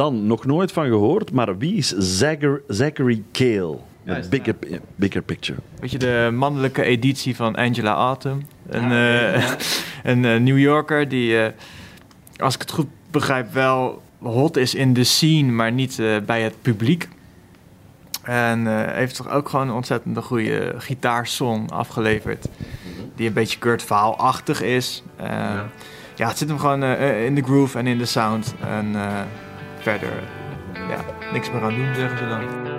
Dan, 0.00 0.26
nog 0.26 0.44
nooit 0.46 0.72
van 0.72 0.86
gehoord, 0.86 1.32
maar 1.32 1.58
wie 1.58 1.74
is 1.74 1.88
Zachar- 1.98 2.60
Zachary 2.68 3.22
Cale? 3.32 3.78
Ja, 4.04 4.14
De 4.14 4.20
is 4.20 4.28
bigger, 4.28 4.54
bigger 4.96 5.22
Picture. 5.22 5.58
Weet 5.80 5.90
je, 5.90 5.98
de 5.98 6.30
mannelijke 6.34 6.82
editie 6.82 7.36
van 7.36 7.56
Angela 7.56 7.94
Autumn. 7.94 8.46
Een, 8.68 8.92
eh, 8.92 9.50
een 10.12 10.24
eh, 10.24 10.40
New 10.40 10.58
Yorker 10.58 11.08
die, 11.08 11.42
eh, 11.42 11.52
als 12.36 12.54
ik 12.54 12.60
het 12.60 12.70
goed 12.70 12.86
begrijp, 13.10 13.52
wel 13.52 14.02
hot 14.18 14.56
is 14.56 14.74
in 14.74 14.92
de 14.92 15.04
scene, 15.04 15.52
maar 15.52 15.72
niet 15.72 15.98
eh, 15.98 16.16
bij 16.26 16.42
het 16.42 16.54
publiek. 16.62 17.08
En 18.22 18.66
eh, 18.66 18.94
heeft 18.94 19.16
toch 19.16 19.30
ook 19.30 19.48
gewoon 19.48 19.68
een 19.68 19.74
ontzettend 19.74 20.18
goede 20.18 20.74
gitaarsong 20.78 21.70
afgeleverd. 21.70 22.46
Die 23.16 23.26
een 23.28 23.32
beetje 23.34 23.58
Kurt 23.58 23.82
Verhaal-achtig 23.82 24.62
is. 24.62 25.02
Eh, 25.16 25.28
ja. 26.16 26.28
het 26.28 26.38
zit 26.38 26.48
hem 26.48 26.58
gewoon 26.58 26.84
in 26.84 27.34
de 27.34 27.42
groove 27.42 27.78
en 27.78 27.86
in 27.86 27.98
de 27.98 28.06
sound. 28.06 28.54
En 28.68 28.94
eh, 28.94 29.20
verder, 29.80 30.08
ja, 30.72 31.04
niks 31.32 31.50
meer 31.50 31.62
aan 31.62 31.74
doen, 31.74 31.94
zeggen 31.94 32.18
ze 32.18 32.28
dan. 32.28 32.69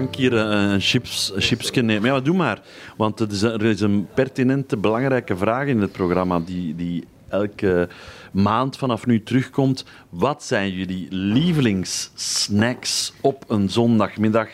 Frank 0.00 0.16
hier 0.16 0.36
eh, 0.36 0.72
een 0.72 0.80
chips, 0.80 1.32
een 1.34 1.40
chipsje 1.40 1.80
nemen. 1.80 2.04
Ja, 2.04 2.12
maar 2.12 2.22
doe 2.22 2.36
maar. 2.36 2.60
Want 2.96 3.18
het 3.18 3.32
is, 3.32 3.42
er 3.42 3.64
is 3.64 3.80
een 3.80 4.06
pertinente, 4.14 4.76
belangrijke 4.76 5.36
vraag 5.36 5.66
in 5.66 5.80
het 5.80 5.92
programma 5.92 6.40
die, 6.40 6.74
die 6.74 7.04
elke 7.28 7.88
maand 8.32 8.76
vanaf 8.76 9.06
nu 9.06 9.22
terugkomt. 9.22 9.84
Wat 10.08 10.44
zijn 10.44 10.72
jullie 10.72 11.06
lievelingssnacks 11.10 13.12
op 13.20 13.44
een 13.48 13.68
zondagmiddag, 13.68 14.48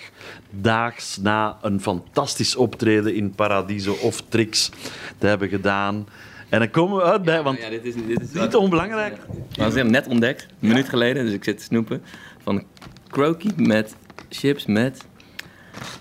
daags 0.51 1.17
na 1.17 1.59
een 1.63 1.81
fantastisch 1.81 2.57
optreden 2.57 3.15
in 3.15 3.31
Paradiso 3.31 3.93
of 3.93 4.23
Trix 4.29 4.71
te 5.19 5.27
hebben 5.27 5.49
gedaan? 5.49 6.09
En 6.49 6.59
dan 6.59 6.71
komen 6.71 6.97
we 6.97 7.03
uit 7.03 7.23
bij, 7.23 7.43
want 7.43 7.59
Ja, 7.59 7.69
dit 7.69 7.85
is, 7.85 7.95
dit 7.95 8.21
is 8.21 8.33
niet 8.33 8.55
onbelangrijk. 8.55 9.17
Maar 9.59 9.69
we 9.69 9.75
hebben 9.75 9.93
net 9.93 10.07
ontdekt, 10.07 10.43
een 10.43 10.69
minuut 10.69 10.89
geleden, 10.89 11.25
dus 11.25 11.35
ik 11.35 11.45
zit 11.45 11.59
te 11.59 11.65
snoepen. 11.65 12.03
Van 12.43 12.65
croquis 13.09 13.53
met 13.57 13.97
chips 14.29 14.67
met 14.67 15.05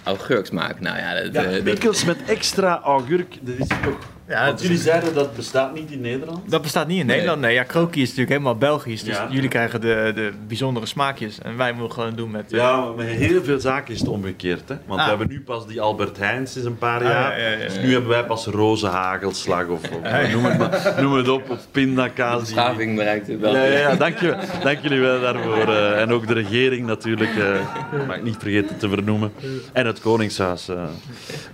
augurksmaak. 0.03 0.79
Nou 0.79 0.97
ja, 0.97 1.13
dat, 1.13 1.33
Ja, 1.33 1.43
dat- 1.43 1.63
met 2.03 2.17
extra 2.27 2.79
augurk, 2.83 3.37
dat 3.41 3.55
is 3.57 3.67
toch... 3.67 3.97
Ja, 4.27 4.45
Want 4.45 4.61
jullie 4.61 4.77
zeiden 4.77 5.13
dat 5.13 5.35
bestaat 5.35 5.73
niet 5.73 5.91
in 5.91 6.01
Nederland. 6.01 6.51
Dat 6.51 6.61
bestaat 6.61 6.87
niet 6.87 6.99
in 6.99 7.05
Nederland. 7.05 7.41
Nee, 7.41 7.53
ja, 7.53 7.63
krokie 7.63 8.01
is 8.01 8.07
natuurlijk 8.07 8.29
helemaal 8.29 8.57
Belgisch. 8.57 9.03
Dus 9.03 9.15
Ja. 9.15 9.27
jullie 9.31 9.49
krijgen 9.49 9.81
de, 9.81 10.11
de 10.15 10.31
bijzondere 10.47 10.85
smaakjes. 10.85 11.39
En 11.41 11.57
wij 11.57 11.73
moeten 11.73 11.91
gewoon 11.93 12.15
doen 12.15 12.31
met... 12.31 12.51
eh, 12.53 12.59
Ja, 12.59 12.79
maar 12.79 12.95
met 12.95 13.07
heel 13.07 13.43
veel 13.43 13.59
zaken 13.59 13.93
is 13.93 13.99
het 13.99 14.09
omgekeerd. 14.09 14.69
Hè? 14.69 14.75
Want 14.85 14.99
Ah. 14.99 15.05
we 15.05 15.09
hebben 15.09 15.27
nu 15.35 15.41
pas 15.41 15.67
die 15.67 15.81
Albert 15.81 16.17
Heijn 16.17 16.47
sinds 16.47 16.67
een 16.67 16.77
paar 16.77 16.99
Ah, 17.01 17.07
jaar. 17.07 17.39
ja, 17.39 17.47
ja, 17.47 17.57
ja. 17.57 17.63
Dus 17.63 17.77
nu 17.79 17.91
hebben 17.91 18.09
wij 18.09 18.23
pas 18.25 18.45
roze 18.45 18.87
hagelslag 18.87 19.67
of, 19.67 19.79
of 19.91 20.01
noem, 20.33 20.45
het 20.45 20.57
maar, 20.57 20.95
noem 21.01 21.13
het 21.13 21.27
op, 21.29 21.49
of 21.49 21.67
pindakaas. 21.71 22.45
die- 22.45 22.53
beschaving 22.55 22.95
bereikt 22.95 23.27
het 23.27 23.39
wel. 23.39 23.55
Ja, 23.55 23.63
ja, 23.63 23.77
ja, 23.77 23.95
dank, 23.95 24.17
je, 24.19 24.35
dank 24.63 24.79
jullie 24.81 24.99
wel 24.99 25.21
daarvoor. 25.21 25.67
eh, 25.73 26.01
en 26.01 26.11
ook 26.11 26.27
de 26.27 26.33
regering 26.33 26.85
natuurlijk, 26.85 27.35
eh 27.37 28.07
mag 28.07 28.15
ik 28.15 28.23
niet 28.23 28.37
vergeten 28.39 28.77
te 28.77 28.89
vernoemen. 28.89 29.31
En 29.73 29.85
het 29.85 29.99
Koningshuis. 30.01 30.69
eh, 30.69 30.83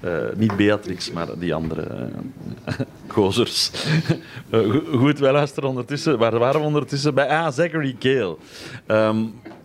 eh, 0.02 0.12
niet 0.36 0.56
Beatrix, 0.56 1.12
maar 1.12 1.28
die 1.40 1.54
andere 1.54 1.82
eh, 1.82 1.98
gozers. 3.08 3.72
Eh, 4.50 4.60
go- 4.60 4.98
goed, 4.98 5.20
wij 5.20 5.32
luisteren 5.32 5.70
ondertussen. 5.70 6.18
Waar 6.18 6.40
waren 6.40 6.60
we 6.60 6.66
ondertussen? 6.68 7.14
Bij 7.14 7.28
ah, 7.28 7.52
Zachary 7.52 7.96
Gale. 8.00 8.38
Ehm, 8.86 9.24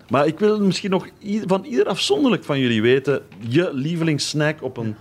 maar 0.09 0.27
ik 0.27 0.39
wil 0.39 0.61
misschien 0.61 0.91
nog 0.91 1.09
van 1.47 1.65
ieder 1.65 1.87
afzonderlijk 1.87 2.45
van 2.45 2.59
jullie 2.59 2.83
weten... 2.83 3.23
je 3.49 3.71
lievelingssnack 3.73 4.63
op 4.63 4.77
een, 4.77 4.95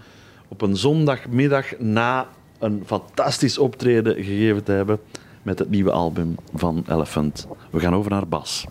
op 0.47 0.61
een 0.61 0.77
zondagmiddag 0.77 1.79
na 1.79 2.27
een 2.59 2.83
fantastisch 2.85 3.57
optreden 3.57 4.15
gegeven 4.15 4.63
te 4.63 4.71
hebben 4.71 4.99
met 5.41 5.59
het 5.59 5.69
nieuwe 5.69 5.91
album 5.91 6.35
van 6.55 6.83
Elephant. 6.89 7.47
We 7.69 7.79
gaan 7.79 7.95
over 7.95 8.11
naar 8.11 8.27
Bas. 8.27 8.65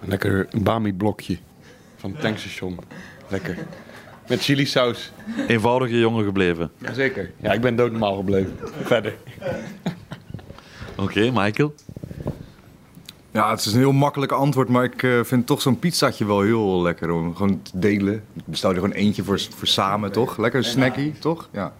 Lekker 0.00 0.48
bami-blokje 0.62 1.38
van 1.96 2.10
het 2.10 2.20
tankstation. 2.20 2.78
Lekker. 3.28 3.58
Met 4.30 4.42
chili 4.42 4.66
saus. 4.66 5.12
Eenvoudige 5.48 5.98
jongen 5.98 6.24
gebleven. 6.24 6.70
Jazeker. 6.78 7.30
Ja, 7.40 7.52
ik 7.52 7.60
ben 7.60 7.76
doodnormaal 7.76 8.16
gebleven. 8.16 8.58
Verder. 8.82 9.14
Oké, 10.96 11.30
Michael? 11.32 11.74
Ja, 13.30 13.50
het 13.50 13.60
is 13.60 13.72
een 13.72 13.78
heel 13.78 13.92
makkelijk 13.92 14.32
antwoord, 14.32 14.68
maar 14.68 14.84
ik 14.84 15.02
eh, 15.02 15.20
vind 15.22 15.46
toch 15.46 15.60
zo'n 15.62 15.78
pizzaatje 15.78 16.26
wel 16.26 16.40
heel 16.40 16.82
lekker 16.82 17.10
om 17.10 17.36
gewoon 17.36 17.62
te 17.62 17.78
delen. 17.78 18.14
Ik 18.14 18.42
bestel 18.44 18.70
er 18.70 18.74
gewoon 18.74 18.92
eentje 18.92 19.24
voor, 19.24 19.40
voor 19.56 19.68
samen, 19.68 20.12
toch? 20.12 20.36
Lekker 20.38 20.64
snackie, 20.64 21.12
toch? 21.18 21.48
Ja. 21.52 21.72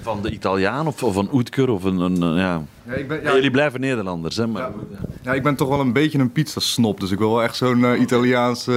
Van 0.00 0.22
de 0.22 0.30
Italiaan 0.30 0.86
of, 0.86 1.02
of 1.02 1.16
een 1.16 1.28
Oetker 1.32 1.68
of 1.70 1.84
een... 1.84 1.98
een 1.98 2.22
eh, 2.22 2.42
ja. 2.42 2.62
Ja, 2.86 2.92
ik 2.92 3.08
ben, 3.08 3.22
Ja, 3.22 3.34
jullie 3.34 3.50
blijven 3.50 3.80
Nederlanders, 3.80 4.36
hè? 4.36 4.46
Maar, 4.46 4.62
Ja, 4.62 4.70
ik 5.22 5.42
ben 5.42 5.54
toch 5.56 5.68
wel 5.68 5.80
een 5.80 5.92
beetje 5.92 6.18
een 6.18 6.32
pizzasnop, 6.32 7.00
dus 7.00 7.10
ik 7.10 7.18
wil 7.18 7.30
wel 7.32 7.42
echt 7.42 7.56
zo'n 7.56 7.84
eh, 7.84 8.00
Italiaanse 8.00 8.70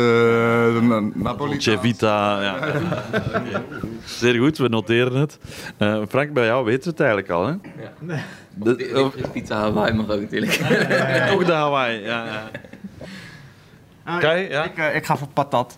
uh, 0.81 0.97
Napolitaan. 1.13 1.37
Dolce 1.37 1.77
Vita, 1.79 2.41
ja. 2.41 2.57
Zeer 4.05 4.35
goed, 4.39 4.57
we 4.57 4.67
noteren 4.69 5.19
het. 5.19 5.37
Eh, 5.77 6.01
Frank, 6.09 6.33
bij 6.33 6.45
jou 6.45 6.65
weten 6.65 6.83
we 6.83 6.89
het 6.89 6.99
eigenlijk 6.99 7.29
al, 7.29 7.45
hè? 7.47 7.51
Ja. 7.51 7.93
De- 8.55 8.75
Di- 8.75 9.21
di- 9.21 9.27
Pizza 9.33 9.55
Hawaii 9.59 9.93
mag 9.93 10.09
ook 10.09 10.19
natuurlijk. 10.21 10.51
Toch 11.31 11.45
de 11.45 11.51
Hawaii, 11.51 11.99
ja. 12.01 12.25
ja. 12.25 14.19
Kai, 14.19 14.49
ja? 14.49 14.63
ik, 14.63 14.77
eh, 14.77 14.95
ik 14.95 15.05
ga 15.05 15.17
voor 15.17 15.27
patat. 15.33 15.77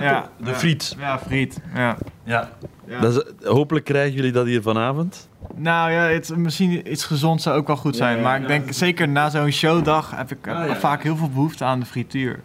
Toch? 0.00 0.28
De 0.38 0.50
ja. 0.50 0.54
friet. 0.54 0.96
Ja, 0.98 1.18
friet. 1.18 1.60
Ja. 1.74 1.96
Ja. 2.24 2.48
Ja. 2.86 3.00
Dat 3.00 3.16
is- 3.40 3.46
hopelijk 3.48 3.84
krijgen 3.84 4.12
jullie 4.14 4.32
dat 4.32 4.46
hier 4.46 4.62
vanavond. 4.62 5.28
Nou 5.54 5.90
ja, 5.90 6.02
het, 6.02 6.36
misschien 6.36 6.92
iets 6.92 7.04
gezond 7.04 7.42
zou 7.42 7.56
ook 7.56 7.66
wel 7.66 7.76
goed 7.76 7.96
zijn. 7.96 8.20
maar 8.22 8.40
ik 8.40 8.46
denk 8.46 8.72
zeker 8.72 9.08
na 9.08 9.30
zo'n 9.30 9.50
showdag 9.50 10.16
heb 10.16 10.30
ik 10.30 10.46
eh, 10.46 10.70
vaak 10.70 11.02
heel 11.02 11.16
veel 11.16 11.28
behoefte 11.30 11.64
aan 11.64 11.80
de 11.80 11.86
frituur. 11.86 12.40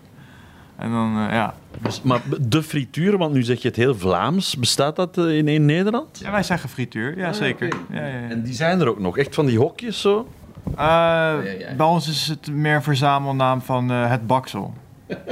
En 0.75 0.91
dan, 0.91 1.17
eh, 1.27 1.33
ja. 1.33 1.53
Dus- 1.81 2.01
maar 2.01 2.21
de 2.39 2.63
frituur, 2.63 3.17
want 3.17 3.33
nu 3.33 3.43
zeg 3.43 3.61
je 3.61 3.67
het 3.67 3.77
heel 3.77 3.95
Vlaams, 3.95 4.55
bestaat 4.57 4.95
dat 4.95 5.17
eh, 5.17 5.37
in, 5.37 5.47
in 5.47 5.65
Nederland? 5.65 6.19
ja, 6.23 6.31
wij 6.31 6.43
zeggen 6.43 6.69
frituur. 6.69 7.17
Ja, 7.17 7.33
zeker. 7.33 7.67
Ja, 7.91 7.99
ja, 7.99 8.05
ja. 8.07 8.29
En 8.29 8.43
die 8.43 8.53
zijn 8.53 8.79
er 8.81 8.87
ook 8.89 8.99
nog, 8.99 9.17
echt 9.17 9.35
van 9.35 9.45
die 9.45 9.57
hokjes 9.57 10.01
zo? 10.01 10.27
Eh, 10.71 11.33
Bij 11.77 11.85
ons 11.85 12.07
is 12.09 12.27
het 12.27 12.51
meer 12.51 12.75
een 12.75 12.83
verzamelnaam 12.83 13.61
van 13.61 13.91
eh, 13.91 14.09
het 14.09 14.27
baksel. 14.27 14.73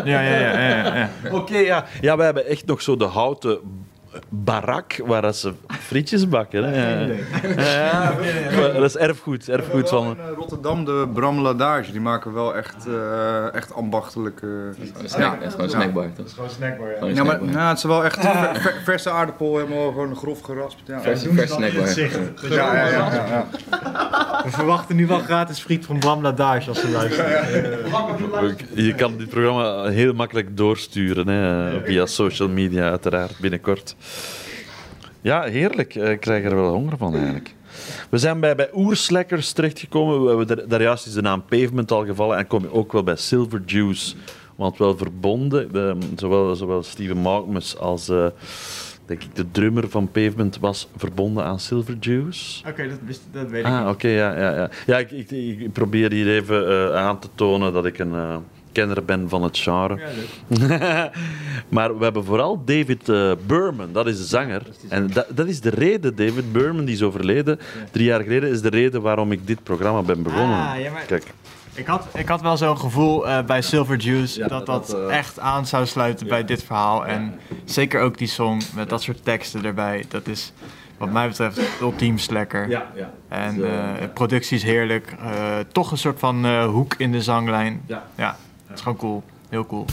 Ja, 0.03 0.21
ja, 0.21 0.39
ja. 0.39 0.95
ja. 0.95 1.09
Oké, 1.31 1.57
ja. 1.57 1.85
Ja, 2.01 2.17
wij 2.17 2.25
hebben 2.25 2.45
echt 2.45 2.65
nog 2.65 2.81
zo 2.81 2.95
de 2.95 3.05
houten 3.05 3.59
barak 4.29 5.01
waar 5.05 5.21
dat 5.21 5.35
ze 5.35 5.53
frietjes 5.69 6.29
bakken. 6.29 6.63
Hè? 6.63 7.05
Ja, 7.05 8.13
ja. 8.51 8.71
Dat 8.73 8.83
is 8.83 8.97
erfgoed, 8.97 9.49
erfgoed 9.49 9.89
van... 9.89 10.05
In 10.05 10.17
eh, 10.19 10.25
Rotterdam, 10.37 10.85
de 10.85 11.07
Bram 11.13 11.39
Ladage, 11.39 11.91
die 11.91 12.01
maken 12.01 12.33
wel 12.33 12.55
echt, 12.55 12.87
eh, 12.87 13.53
echt 13.53 13.73
ambachtelijke... 13.73 14.47
Snack, 15.03 15.39
dat 15.39 15.47
is 15.47 15.51
gewoon 15.51 15.65
een 15.65 15.69
snackbar, 15.69 16.07
toch? 16.15 16.33
Gewoon 16.33 16.49
snackbar, 16.49 16.87
ja. 16.87 16.93
Gewoon 16.93 17.09
een 17.09 17.15
Ja, 17.15 17.23
maar 17.23 17.35
snackbar. 17.35 17.55
nou, 17.55 17.69
het 17.69 17.77
is 17.77 17.83
wel 17.83 18.03
echt 18.05 18.19
ver- 18.19 18.55
ver- 18.61 18.81
verse 18.83 19.09
aardappel, 19.09 19.57
helemaal 19.57 19.87
gewoon 19.91 20.15
grof 20.15 20.41
geraspt. 20.41 20.81
Ja. 20.85 21.01
Vers, 21.01 21.23
vers 21.33 21.51
snackbar. 21.53 21.99
Ja, 22.49 22.75
ja, 22.75 22.87
ja, 22.87 23.13
ja, 23.13 23.25
ja. 23.27 23.47
We 24.43 24.51
verwachten 24.51 24.95
nu 24.95 25.07
wel 25.07 25.19
gratis 25.19 25.59
friet 25.59 25.85
van 25.85 25.99
Bram 25.99 26.21
Ladage 26.21 26.69
als 26.69 26.79
ze 26.79 26.89
luisteren. 26.89 27.31
Je 28.73 28.93
kan 28.95 29.17
dit 29.17 29.29
programma 29.29 29.83
heel 29.83 30.13
makkelijk 30.13 30.57
doorsturen 30.57 31.27
hè, 31.27 31.81
via 31.83 32.05
social 32.05 32.49
media, 32.49 32.89
uiteraard, 32.89 33.39
binnenkort. 33.39 33.95
Ja, 35.21 35.41
heerlijk. 35.43 35.95
Eh, 35.95 36.11
Ik 36.11 36.19
krijg 36.19 36.43
er 36.43 36.55
wel 36.55 36.71
honger 36.73 36.97
van, 36.97 37.15
eigenlijk. 37.15 37.53
We 38.09 38.17
zijn 38.17 38.39
bij, 38.39 38.55
bij 38.55 38.69
Oerslekkers 38.73 39.51
terechtgekomen. 39.51 40.21
We 40.21 40.27
hebben 40.27 40.47
daar, 40.47 40.67
daar 40.67 40.81
juist 40.81 41.05
is 41.05 41.13
de 41.13 41.21
naam 41.21 41.43
Pavement 41.49 41.91
al 41.91 42.05
gevallen. 42.05 42.37
En 42.37 42.47
kom 42.47 42.61
je 42.61 42.71
ook 42.73 42.91
wel 42.91 43.03
bij 43.03 43.15
Silver 43.15 43.61
Juice. 43.65 44.15
Want 44.55 44.77
wel 44.77 44.97
verbonden, 44.97 45.71
de, 45.71 45.97
zowel, 46.15 46.55
zowel 46.55 46.83
Steven 46.83 47.17
Malkmus 47.17 47.77
als 47.77 48.09
eh, 48.09 48.25
denk 49.05 49.23
ik, 49.23 49.35
de 49.35 49.51
drummer 49.51 49.89
van 49.89 50.11
Pavement 50.11 50.57
was 50.59 50.87
verbonden 50.97 51.43
aan 51.43 51.59
Silver 51.59 51.95
Juice. 51.99 52.63
Oké, 52.67 52.87
dat, 52.89 52.97
wist- 53.05 53.27
dat 53.31 53.49
weet 53.49 53.65
ik 53.65 53.71
Ah, 53.71 53.89
oké, 53.89 54.07
ja, 54.07 54.37
ja, 54.39 54.55
ja. 54.55 54.69
Ja, 54.85 54.97
ik, 54.97 55.11
ik, 55.11 55.31
ik 55.31 55.71
probeer 55.73 56.11
hier 56.11 56.27
even 56.35 56.67
eh, 56.91 56.95
aan 56.95 57.19
te 57.19 57.27
tonen 57.35 57.73
dat 57.73 57.85
ik 57.85 57.99
een 57.99 58.13
kenner 58.75 59.05
ben 59.05 59.29
van 59.29 59.43
het 59.43 59.57
genre. 59.57 59.99
Ja, 60.49 61.11
maar 61.75 61.97
we 61.97 62.03
hebben 62.03 62.25
vooral 62.25 62.61
David 62.65 63.09
eh, 63.09 63.31
Berman, 63.45 63.89
dat 63.91 64.07
is 64.07 64.17
de 64.17 64.23
zanger. 64.23 64.61
En 64.89 65.07
dat, 65.13 65.25
dat 65.29 65.47
is 65.47 65.61
de 65.61 65.69
reden, 65.69 66.15
David 66.15 66.51
Berman, 66.51 66.85
die 66.85 66.95
is 66.95 67.01
overleden 67.03 67.59
drie 67.91 68.05
jaar 68.05 68.21
geleden, 68.21 68.49
is 68.49 68.61
de 68.61 68.69
reden 68.69 69.01
waarom 69.01 69.31
ik 69.31 69.47
dit 69.47 69.63
programma 69.63 70.01
ben 70.01 70.23
begonnen. 70.23 70.59
Ah, 70.69 70.79
ja, 70.79 70.91
maar- 70.91 71.03
Kijk, 71.07 71.23
Ik 71.73 71.85
had, 71.85 72.07
ik 72.13 72.27
had 72.27 72.41
wel 72.41 72.57
zo'n 72.57 72.77
gevoel 72.77 73.27
eh, 73.27 73.43
bij 73.45 73.61
Silver 73.61 73.97
Juice 73.97 74.39
dat 74.39 74.49
dat 74.49 74.65
dat, 74.65 74.93
eh, 74.93 75.17
echt 75.17 75.39
aan 75.39 75.65
zou 75.65 75.85
sluiten 75.85 76.27
bij 76.27 76.45
dit 76.45 76.63
verhaal. 76.63 77.05
En 77.05 77.39
zeker 77.65 78.01
ook 78.01 78.17
die 78.17 78.27
song 78.27 78.61
met 78.75 78.89
dat 78.89 79.01
soort 79.01 79.23
teksten 79.23 79.65
erbij. 79.65 80.05
Dat 80.07 80.27
is 80.27 80.53
wat 80.97 81.11
mij 81.11 81.27
betreft 81.27 81.59
ultiem 81.81 82.17
slekker. 82.17 82.69
Ja, 82.69 82.91
ja. 82.95 83.11
En 83.27 83.55
de 83.55 84.09
productie 84.13 84.57
is 84.57 84.63
heerlijk. 84.63 85.15
Eh, 85.19 85.57
toch 85.71 85.91
een 85.91 85.97
soort 85.97 86.19
van 86.19 86.45
eh, 86.45 86.65
hoek 86.65 86.93
in 86.97 87.11
de 87.11 87.21
zanglijn. 87.21 87.81
Ja. 88.15 88.37
Is 88.75 88.81
gewoon 88.81 88.97
cool. 88.97 89.23
Heel 89.49 89.65
cool. 89.65 89.85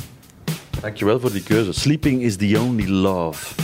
dankjewel 0.81 1.21
voor 1.21 1.33
die 1.33 1.43
keuze. 1.43 1.73
Sleeping 1.73 2.23
is 2.23 2.37
the 2.37 2.61
only 2.61 2.89
love. 2.89 3.55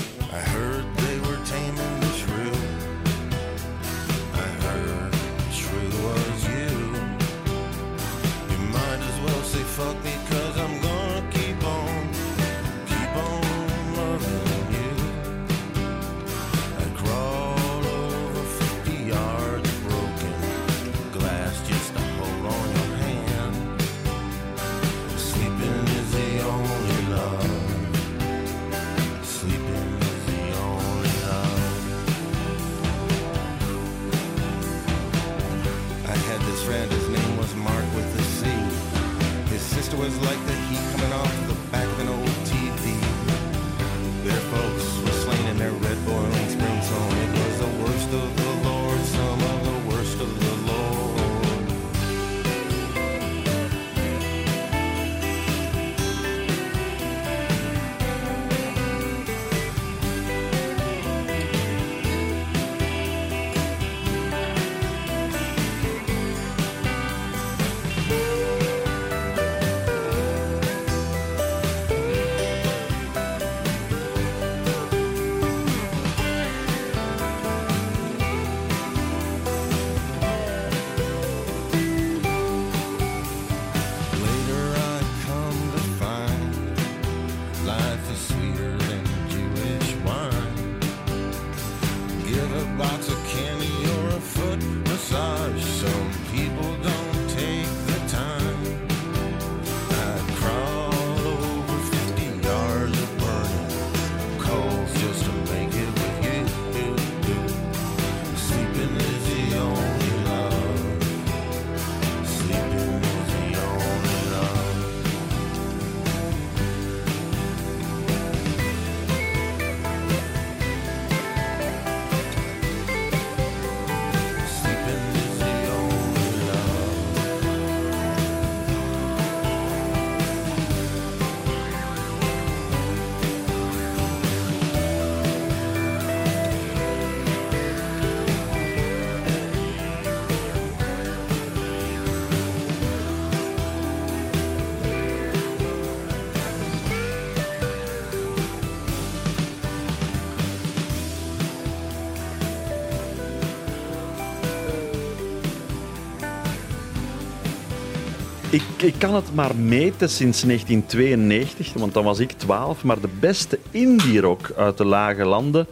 Ik, 158.50 158.62
ik 158.76 158.94
kan 158.98 159.14
het 159.14 159.34
maar 159.34 159.56
meten 159.56 160.08
sinds 160.08 160.42
1992, 160.42 161.72
want 161.72 161.94
dan 161.94 162.04
was 162.04 162.18
ik 162.18 162.32
12. 162.32 162.84
Maar 162.84 163.00
de 163.00 163.08
beste 163.20 163.58
indie 163.70 164.20
rock 164.20 164.52
uit 164.56 164.76
de 164.76 164.84
lage 164.84 165.24
landen, 165.24 165.66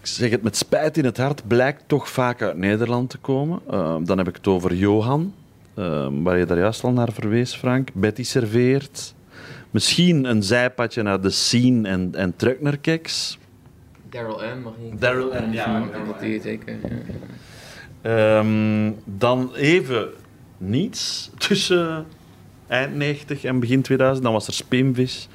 ik 0.00 0.06
zeg 0.06 0.30
het 0.30 0.42
met 0.42 0.56
spijt 0.56 0.96
in 0.96 1.04
het 1.04 1.16
hart, 1.16 1.46
blijkt 1.46 1.82
toch 1.86 2.08
vaak 2.08 2.42
uit 2.42 2.56
Nederland 2.56 3.10
te 3.10 3.18
komen. 3.18 3.60
Eh, 3.70 3.96
dan 4.02 4.18
heb 4.18 4.28
ik 4.28 4.36
het 4.36 4.46
over 4.46 4.74
Johan, 4.74 5.34
eh, 5.74 6.08
waar 6.22 6.38
je 6.38 6.46
daar 6.46 6.58
juist 6.58 6.84
al 6.84 6.92
naar 6.92 7.12
verwees, 7.12 7.54
Frank. 7.54 7.88
Betty 7.94 8.22
serveert. 8.22 9.14
Misschien 9.70 10.24
een 10.24 10.42
zijpadje 10.42 11.02
naar 11.02 11.20
de 11.20 11.30
Scene 11.30 11.88
en, 11.88 12.10
en 12.14 12.36
Trucknerkeks. 12.36 13.38
Daryl 14.10 14.40
M. 14.56 14.62
mag 14.62 14.72
je 14.82 14.96
Daryl 14.98 15.32
M, 15.48 15.52
ja, 15.52 15.84
dat 16.06 16.20
die 16.20 16.40
zeker. 16.40 16.76
ja. 16.82 16.88
Ehm, 18.02 18.92
dan 19.04 19.54
even 19.54 20.08
niets 20.58 21.30
tussen 21.38 22.06
eind 22.66 22.94
90 22.94 23.44
en 23.44 23.60
begin 23.60 23.82
2000. 23.82 24.24
Dan 24.24 24.32
was 24.32 24.46
er 24.46 24.52
Spinvis. 24.52 25.28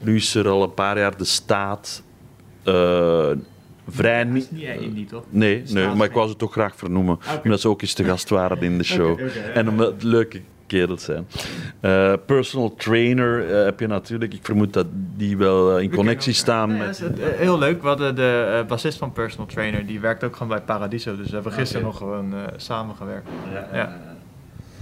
Nu 0.00 0.16
is 0.16 0.34
er 0.34 0.48
al 0.48 0.62
een 0.62 0.74
paar 0.74 0.98
jaar 0.98 1.16
de 1.16 1.24
staat. 1.24 2.02
eh, 2.64 3.30
vrij 3.90 4.24
Dat 4.24 4.32
niet. 4.32 4.48
is 4.52 4.90
niet 4.92 5.08
toch? 5.08 5.24
Nee, 5.30 5.62
nee, 5.68 5.88
maar 5.94 6.06
ik 6.06 6.12
wou 6.12 6.28
ze 6.28 6.36
toch 6.36 6.52
graag 6.52 6.76
vernoemen. 6.76 7.14
Oké. 7.14 7.40
Omdat 7.44 7.60
ze 7.60 7.68
ook 7.68 7.82
eens 7.82 7.92
te 7.94 8.04
gast 8.04 8.28
waren 8.28 8.62
in 8.62 8.78
de 8.78 8.84
show. 8.94 9.18
En 9.54 9.68
omdat 9.68 9.92
het 9.92 10.02
leuke 10.02 10.40
kerels 10.66 11.04
zijn. 11.04 11.26
Eh, 11.80 12.12
personal 12.26 12.74
trainer 12.74 13.50
eh, 13.58 13.64
heb 13.64 13.80
je 13.80 13.86
natuurlijk. 13.86 14.34
Ik 14.34 14.40
vermoed 14.44 14.72
dat 14.72 14.86
die 15.16 15.36
wel 15.36 15.76
eh, 15.76 15.82
in 15.82 15.90
connectie 15.94 16.32
staan 16.32 16.70
Ja, 16.70 16.76
dat 16.78 16.86
met... 16.86 16.98
het, 16.98 17.18
eh, 17.20 17.38
heel 17.38 17.58
leuk. 17.58 17.82
We 17.82 17.88
hadden 17.88 18.14
de 18.14 18.56
eh, 18.60 18.66
bassist 18.68 18.98
van 18.98 19.12
Personal 19.12 19.46
Trainer, 19.46 19.86
die 19.86 20.00
werkt 20.00 20.24
ook 20.24 20.32
gewoon 20.32 20.48
bij 20.48 20.60
Paradiso. 20.60 21.16
Dus 21.16 21.26
we 21.28 21.34
hebben 21.34 21.52
gisteren 21.52 21.82
nog 21.82 21.96
gewoon 21.96 22.34
eh, 22.34 22.40
samengewerkt. 22.56 23.28
Ja, 23.52 23.68
Ja. 23.78 24.07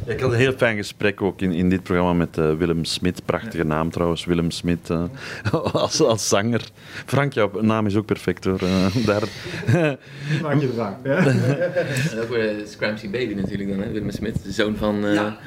Ja, 0.04 0.12
Ik 0.12 0.20
had 0.20 0.32
een 0.32 0.38
heel 0.38 0.52
fijn 0.52 0.76
gesprek 0.76 1.22
ook 1.22 1.40
in, 1.40 1.52
in 1.52 1.68
dit 1.68 1.82
programma 1.82 2.12
met 2.12 2.38
eh, 2.38 2.54
Willem 2.54 2.84
Smit. 2.84 3.24
Prachtige 3.24 3.64
naam 3.64 3.90
trouwens, 3.90 4.24
Willem 4.24 4.50
Smit 4.50 4.90
eh, 4.90 5.04
als, 5.72 6.00
als 6.00 6.28
zanger. 6.28 6.60
Frank, 7.06 7.32
jouw 7.32 7.60
naam 7.60 7.86
is 7.86 7.96
ook 7.96 8.06
perfect 8.06 8.44
hoor. 8.44 8.60
Eh, 8.62 9.06
daar. 9.06 9.22
Maak 10.42 10.60
je 10.60 10.72
drank. 10.74 10.96
En 11.06 12.20
ook 12.22 12.28
weer 12.28 12.56
de 12.56 12.66
Scramsy 12.66 13.10
Baby 13.10 13.34
natuurlijk 13.34 13.68
dan, 13.68 13.80
hè? 13.80 13.90
Willem 13.92 14.10
Smit, 14.10 14.42
de 14.44 14.52
zoon 14.52 14.76
van... 14.76 15.04
eh 15.06 15.14
Ja. 15.14 15.38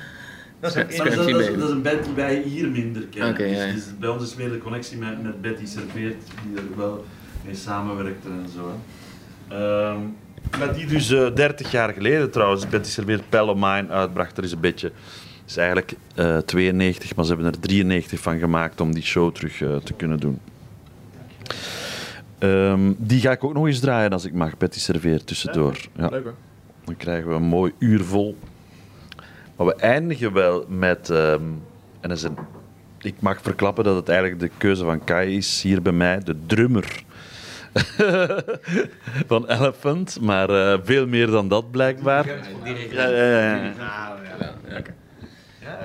Dat 0.60 0.76
is 0.76 0.96
Scramsy 0.96 1.32
Baby. 1.32 1.62
een 1.62 1.82
band 1.82 2.04
die 2.06 2.14
wij 2.16 2.42
hier 2.46 2.70
minder 2.70 3.02
kennen. 3.02 3.32
Oké, 3.32 3.44
ja, 3.44 3.66
ja. 3.66 3.74
Dus, 3.74 3.84
bij 4.00 4.10
ons 4.10 4.24
is 4.24 4.36
meer 4.36 4.50
de 4.50 4.58
connectie 4.58 4.98
met, 4.98 5.24
met 5.24 5.42
Betty 5.42 5.66
Serveert, 5.66 6.24
die 6.48 6.58
er 6.58 6.78
wel 6.78 7.06
mee 7.46 7.56
samenwerkte 7.56 8.28
en 8.28 8.50
zo. 8.56 8.72
Hè. 9.48 9.96
Maar 10.60 10.74
die 10.74 10.86
dus 10.86 11.10
eh 11.12 11.36
30 11.36 11.72
jaar 11.72 11.94
geleden 11.94 12.32
trouwens, 12.32 12.68
Betty 12.68 12.90
Serveert 12.90 13.30
Pell 13.30 13.42
of 13.48 13.56
Mine 13.56 13.88
uitbracht. 13.90 14.38
Er 14.38 14.44
is 14.44 14.52
een 14.52 14.60
beetje, 14.60 14.92
is 15.46 15.58
eigenlijk 15.58 15.94
eh 16.16 16.38
92, 16.38 17.16
maar 17.16 17.26
ze 17.26 17.34
hebben 17.34 17.52
er 17.54 17.60
93 17.60 18.20
van 18.20 18.40
gemaakt 18.40 18.82
om 18.82 18.94
die 18.94 19.04
show 19.04 19.34
terug 19.34 19.62
eh, 19.62 19.76
te 19.76 19.94
kunnen 19.94 20.20
doen. 20.20 20.40
Ehm, 22.40 22.94
die 22.98 23.22
ga 23.22 23.32
ik 23.32 23.44
ook 23.44 23.54
nog 23.54 23.68
eens 23.68 23.80
draaien 23.80 24.12
als 24.12 24.26
ik 24.26 24.34
mag, 24.34 24.58
Betty 24.58 24.80
Serveert 24.80 25.28
tussendoor. 25.28 25.78
Ja. 25.96 26.08
Leuk 26.08 26.24
hoor. 26.24 26.36
Dan 26.86 26.98
krijgen 26.98 27.30
we 27.30 27.36
een 27.36 27.42
mooi 27.42 27.74
uur 27.80 28.04
vol. 28.04 28.38
Maar 29.56 29.68
we 29.68 29.76
eindigen 29.76 30.34
wel 30.34 30.66
met. 30.68 31.10
ehm, 31.10 31.42
en 32.00 32.10
dat 32.10 32.18
is 32.18 32.24
een, 32.24 32.38
ik 33.02 33.16
mag 33.20 33.42
verklappen 33.42 33.84
dat 33.84 33.96
het 33.96 34.10
eigenlijk 34.10 34.40
de 34.40 34.50
keuze 34.58 34.84
van 34.84 35.04
Kai 35.04 35.38
is 35.38 35.62
hier 35.62 35.82
bij 35.82 35.92
mij, 35.92 36.20
de 36.20 36.36
drummer 36.46 37.04
van 39.28 39.48
Elephant. 39.48 40.18
Maar 40.22 40.50
eh, 40.50 40.80
veel 40.84 41.08
meer 41.08 41.28
dan 41.28 41.48
dat 41.48 41.72
blijkbaar. 41.72 42.26
Ja, 42.28 43.08
ja, 43.08 43.08
ja, 43.08 43.56
ja. 43.56 43.74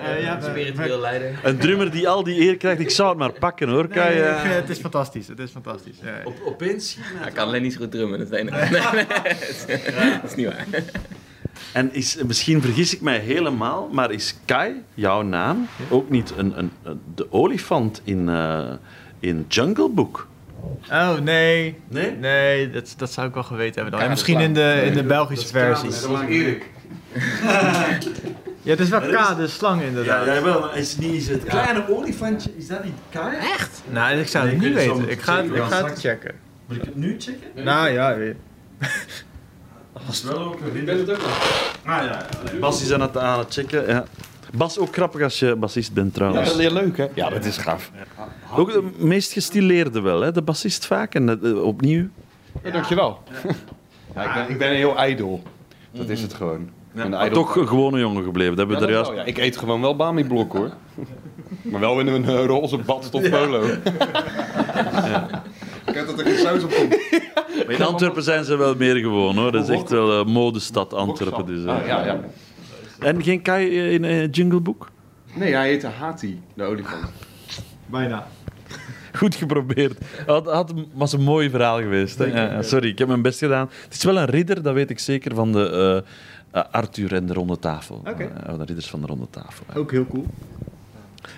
Eh, 0.05 0.23
ja, 0.23 0.41
Spiritueel 0.41 1.01
leider. 1.01 1.39
Een 1.43 1.59
drummer 1.59 1.91
die 1.91 2.09
al 2.09 2.25
die 2.25 2.41
eer 2.41 2.57
krijgt, 2.57 2.81
ik 2.81 2.91
zou 2.91 3.09
het 3.09 3.19
maar 3.19 3.33
pakken 3.33 3.69
hoor. 3.69 3.89
Kai, 3.89 4.15
nee, 4.15 4.25
het 4.53 4.71
is 4.71 4.79
fantastisch. 4.79 5.29
Het 5.29 5.39
is 5.39 5.51
fantastisch. 5.51 5.97
Ja, 6.03 6.09
ja. 6.09 6.21
Op, 6.25 6.35
opeens 6.45 6.97
Hij 7.01 7.31
kan 7.31 7.47
alleen 7.47 7.63
niet 7.63 7.73
zo 7.73 7.79
goed 7.79 7.91
drummen, 7.91 8.19
dat 8.19 8.33
is 8.33 8.39
het 8.39 8.49
enige. 8.49 8.71
Nee, 8.97 9.05
nee, 9.67 10.21
dat 10.21 10.31
is 10.31 10.35
niet 10.35 10.47
waar. 10.47 10.67
En 11.73 11.93
is, 11.95 12.17
misschien 12.27 12.63
vergis 12.63 12.95
ik 12.95 13.01
mij 13.01 13.19
helemaal, 13.19 13.89
maar 13.93 14.11
is 14.13 14.35
Kai, 14.45 14.83
jouw 14.95 15.23
naam, 15.23 15.69
ook 15.91 16.11
niet 16.11 16.33
een, 16.37 16.59
een, 16.59 16.71
een- 16.83 17.01
de 17.15 17.27
olifant 17.33 18.01
in, 18.05 18.29
eh, 18.29 18.71
in 19.21 19.45
Jungle 19.49 19.89
Book? 19.89 20.29
Oh, 20.91 21.19
nee. 21.19 21.79
Nee? 21.89 22.11
Nee, 22.11 22.71
dat, 22.71 22.95
dat 22.97 23.13
zou 23.13 23.29
ik 23.29 23.35
wel 23.35 23.43
geweten 23.43 23.75
hebben 23.75 23.93
dan. 23.93 24.01
K 24.01 24.09
misschien 24.09 24.41
in 24.41 24.55
de, 24.55 24.83
in 24.85 24.93
de 24.93 25.05
Belgische 25.05 25.49
versie. 25.49 25.91
was 26.09 26.21
Erik. 26.21 26.71
Ja, 28.65 28.71
het 28.71 28.81
is 28.81 28.89
wel 28.89 29.01
K, 29.01 29.37
de 29.37 29.47
slang 29.47 29.83
inderdaad. 29.83 30.27
Ja, 30.27 30.35
jawel, 30.35 30.61
maar 30.61 30.77
is, 30.77 30.97
niet, 30.97 31.15
is 31.15 31.29
het 31.29 31.45
kleine 31.45 31.89
olifantje, 31.89 32.51
is 32.57 32.67
dat 32.67 32.85
niet 32.85 32.95
Kai? 33.11 33.37
Echt? 33.37 33.83
Nou, 33.91 34.17
ik 34.17 34.29
zou 34.29 34.49
het 34.49 34.59
niet 34.59 34.77
ik 34.77 34.79
zou 34.79 34.97
weten. 34.97 35.11
Ik 35.11 35.21
ga 35.21 35.39
ik 35.41 35.63
ga 35.63 35.85
het 35.85 36.01
checken. 36.01 36.35
Moet 36.67 36.77
ik 36.77 36.83
het 36.83 36.95
nu 36.95 37.17
checken? 37.19 37.65
Nou 37.65 37.89
ja, 37.89 38.17
weer. 38.17 38.37
Was 40.07 40.23
wel 40.23 40.39
ook 40.39 40.61
een 40.61 40.87
het 40.87 41.11
ook 41.11 41.19
Ah 41.85 42.05
ja, 42.05 42.27
ja. 42.53 42.59
Bas 42.61 42.83
is 42.83 42.93
aan 42.93 43.01
het, 43.01 43.17
aan 43.17 43.39
het 43.39 43.53
checken. 43.53 43.87
Ja. 43.87 44.05
Bas, 44.57 44.79
ook 44.79 44.93
grappig 44.95 45.23
als 45.23 45.39
je 45.39 45.57
bassist 45.57 45.93
bent 45.93 46.07
Ja, 46.07 46.13
trouwens. 46.15 46.49
dat 46.49 46.59
is 46.59 46.65
heel 46.67 46.73
leuk, 46.75 46.97
hè? 46.97 47.07
Ja, 47.15 47.31
dat 47.31 47.45
is 47.45 47.57
gaaf. 47.57 47.91
Ook 48.57 48.73
de 48.73 48.91
meest 48.99 49.33
gestileerde 49.33 50.01
wel, 50.01 50.21
hè? 50.21 50.33
de 50.33 50.43
bassist 50.43 50.87
vaak. 50.87 51.15
En 51.15 51.43
eh, 51.43 51.63
opnieuw. 51.63 52.09
Ja, 52.65 52.71
dankjewel. 52.71 53.19
Ja, 54.15 54.23
ik, 54.25 54.35
ben, 54.35 54.51
ik 54.51 54.59
ben 54.59 54.71
heel 54.71 54.97
ijdel. 54.97 55.43
Dat 55.91 56.09
is 56.09 56.23
het 56.23 56.35
gewoon. 56.35 56.61
Ik 56.61 56.69
ben 57.01 57.11
Maar 57.11 57.31
toch 57.31 57.57
een 57.57 57.69
gewone 57.69 57.99
jongen 57.99 58.25
gebleven. 58.25 58.57
Dat 58.57 58.67
hebben 58.69 58.77
Ja, 58.77 58.83
we 58.91 58.95
dat 58.95 59.05
daar 59.05 59.15
wel, 59.15 59.23
juist... 59.25 59.37
ja. 59.37 59.43
Ik 59.43 59.49
eet 59.49 59.57
gewoon 59.57 59.81
wel 59.81 59.97
Bami-blok, 59.97 60.53
hoor. 60.53 60.71
Maar 61.63 61.81
wel 61.81 62.01
in 62.01 62.07
een 62.07 62.25
eh, 62.25 62.45
roze 62.45 62.79
badstof 62.79 63.31
polo. 63.31 63.63
Ik 65.87 65.95
heb 65.95 66.07
dat 66.07 66.19
er 66.19 66.27
geen 66.27 66.39
saus 66.39 66.63
op 66.65 66.71
komt. 66.75 66.89
Maar 67.67 67.71
in 67.75 67.83
Antwerpen 67.83 68.23
zijn 68.23 68.45
ze 68.45 68.57
wel 68.57 68.75
meer 68.75 68.97
gewoon 68.97 69.37
hoor. 69.37 69.53
Dat 69.53 69.69
is 69.69 69.77
echt 69.77 69.91
wel 69.91 70.13
een 70.13 70.29
modestad 70.29 70.95
Antwerpen. 70.95 71.47
Dus, 71.47 71.65
eh. 71.65 71.75
Ah, 71.81 71.87
ja, 71.87 72.05
ja. 72.05 72.21
En 73.05 73.23
geen 73.23 73.43
Kai 73.43 73.91
in 73.91 74.05
eh, 74.05 74.31
Jungle 74.31 74.61
Book? 74.61 74.91
Nee, 75.35 75.55
hij 75.55 75.69
heette 75.69 75.87
Hati, 75.87 76.41
de 76.55 76.63
olifant. 76.63 77.05
Bijna. 77.87 78.27
Goed 79.13 79.35
geprobeerd. 79.35 79.99
Had, 80.27 80.47
had, 80.47 80.73
was 80.93 81.13
een 81.13 81.23
mooi 81.23 81.51
verhaal 81.51 81.79
geweest. 81.79 82.19
Hè? 82.19 82.25
Ja, 82.25 82.53
ja, 82.53 82.63
sorry, 82.63 82.89
ik 82.89 82.99
heb 82.99 83.09
mijn 83.09 83.23
best 83.23 83.39
gedaan. 83.39 83.71
Het 83.85 83.95
is 83.95 84.05
wel 84.05 84.17
een 84.17 84.27
ridder, 84.27 84.63
dat 84.63 84.75
weet 84.75 84.91
ik 84.91 84.99
zeker, 84.99 85.35
van 85.35 85.53
de 85.53 85.71
eh, 86.05 86.11
eh, 86.55 86.63
Arthur 86.71 87.15
en 87.15 87.27
de 87.27 87.33
Ronde 87.33 87.59
Tafel. 87.59 88.03
Oké. 88.07 88.25
Eh, 88.47 88.59
de 88.59 88.65
ridders 88.65 88.89
van 88.89 89.01
de 89.01 89.07
Ronde 89.07 89.27
Tafel. 89.31 89.67
Ook 89.75 89.91
heel 89.91 90.07
cool. 90.07 90.27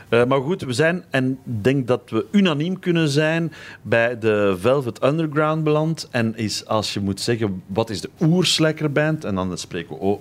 Eh, 0.09 0.25
maar 0.25 0.41
goed, 0.41 0.63
we 0.63 0.73
zijn, 0.73 1.05
en 1.11 1.31
ik 1.31 1.65
denk 1.65 1.87
dat 1.87 2.11
we 2.11 2.27
unaniem 2.31 2.79
kunnen 2.79 3.09
zijn, 3.09 3.53
bij 3.83 4.19
de 4.19 4.57
Velvet 4.59 5.05
Underground 5.05 5.65
beland. 5.65 6.09
En 6.11 6.37
is, 6.37 6.67
als 6.67 6.95
je 6.95 7.01
moet 7.01 7.21
zeggen, 7.21 7.63
wat 7.67 7.91
is 7.91 8.01
de 8.01 8.11
oersleckerband? 8.21 9.25
En 9.25 9.35
dan 9.35 9.59
spreken 9.59 9.99
we 9.99 10.17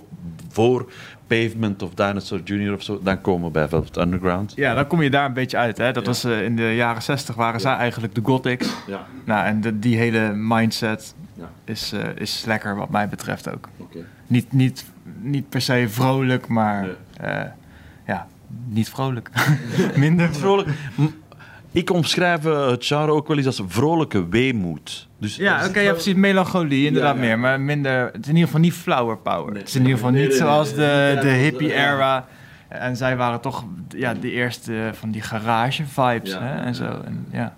voor 0.48 0.92
Pavement 1.26 1.82
of 1.82 1.94
Dinosaur 1.94 2.40
Jr. 2.44 2.72
of 2.72 2.82
zo. 2.82 3.00
Dan 3.02 3.20
komen 3.20 3.46
we 3.46 3.52
bij 3.52 3.68
Velvet 3.68 3.96
Underground. 3.96 4.52
Ja, 4.56 4.74
dan 4.74 4.86
kom 4.86 5.02
je 5.02 5.10
daar 5.10 5.24
een 5.26 5.32
beetje 5.32 5.56
uit. 5.56 5.78
Hè? 5.78 5.92
Dat 5.92 6.02
Ja. 6.02 6.08
was 6.08 6.24
eh, 6.24 6.44
in 6.44 6.56
de 6.56 6.74
jaren 6.74 7.02
60 7.02 7.34
waren 7.34 7.60
zij 7.60 7.74
eigenlijk 7.74 8.14
de 8.14 8.20
gothics. 8.24 8.68
Ja, 8.86 9.06
Nou, 9.24 9.46
en 9.46 9.60
de- 9.60 9.78
die 9.78 9.96
hele 9.96 10.32
mindset 10.34 11.14
Ja. 11.34 11.50
is, 11.64 11.92
eh, 11.92 12.00
is 12.14 12.44
lekker 12.46 12.76
wat 12.76 12.90
mij 12.90 13.08
betreft 13.08 13.52
ook. 13.54 13.68
oké. 13.76 13.98
Niet, 14.26 14.52
niet, 14.52 14.84
niet 15.20 15.48
per 15.48 15.60
se 15.60 15.86
vrolijk, 15.88 16.48
maar 16.48 16.82
Nee. 16.82 17.30
eh, 17.30 17.50
ja, 18.06 18.26
niet 18.68 18.88
vrolijk. 18.88 19.30
Minder 19.96 20.34
Vrolijk. 20.34 20.68
Ik 21.76 21.90
omschrijf 21.90 22.44
eh, 22.44 22.66
het 22.66 22.86
genre 22.86 23.12
ook 23.12 23.28
wel 23.28 23.36
eens 23.36 23.46
als 23.46 23.62
vrolijke 23.66 24.28
weemoed. 24.28 25.08
Dus 25.18 25.36
Ja, 25.36 25.66
oké, 25.66 25.78
ja, 25.78 25.84
wel- 25.84 25.92
precies. 25.94 26.14
Melancholie, 26.14 26.86
inderdaad 26.86 27.14
Ja, 27.16 27.20
ja. 27.22 27.26
meer. 27.26 27.38
Maar 27.38 27.60
minder... 27.60 28.04
Het 28.06 28.14
is 28.22 28.28
in 28.28 28.32
ieder 28.34 28.44
geval 28.46 28.60
niet 28.60 28.72
flower 28.72 29.16
power. 29.18 29.50
Nee. 29.52 29.58
Het 29.58 29.68
is 29.68 29.74
in 29.74 29.80
ieder 29.80 29.96
geval 29.96 30.10
Nee, 30.12 30.20
niet 30.20 30.30
nee, 30.30 30.38
zoals 30.38 30.74
de, 30.74 31.18
de 31.20 31.28
hippie 31.28 31.72
era. 31.74 32.26
En 32.68 32.96
zij 32.96 33.16
waren 33.16 33.40
toch 33.40 33.64
ja, 33.88 34.14
de 34.14 34.30
eerste 34.30 34.90
van 34.92 35.10
die 35.10 35.22
garage 35.22 35.84
vibes 35.86 36.30
Ja. 36.32 36.40
hè, 36.42 36.54
en 36.64 36.74
zo. 36.74 36.84
En 37.04 37.26
ja, 37.32 37.54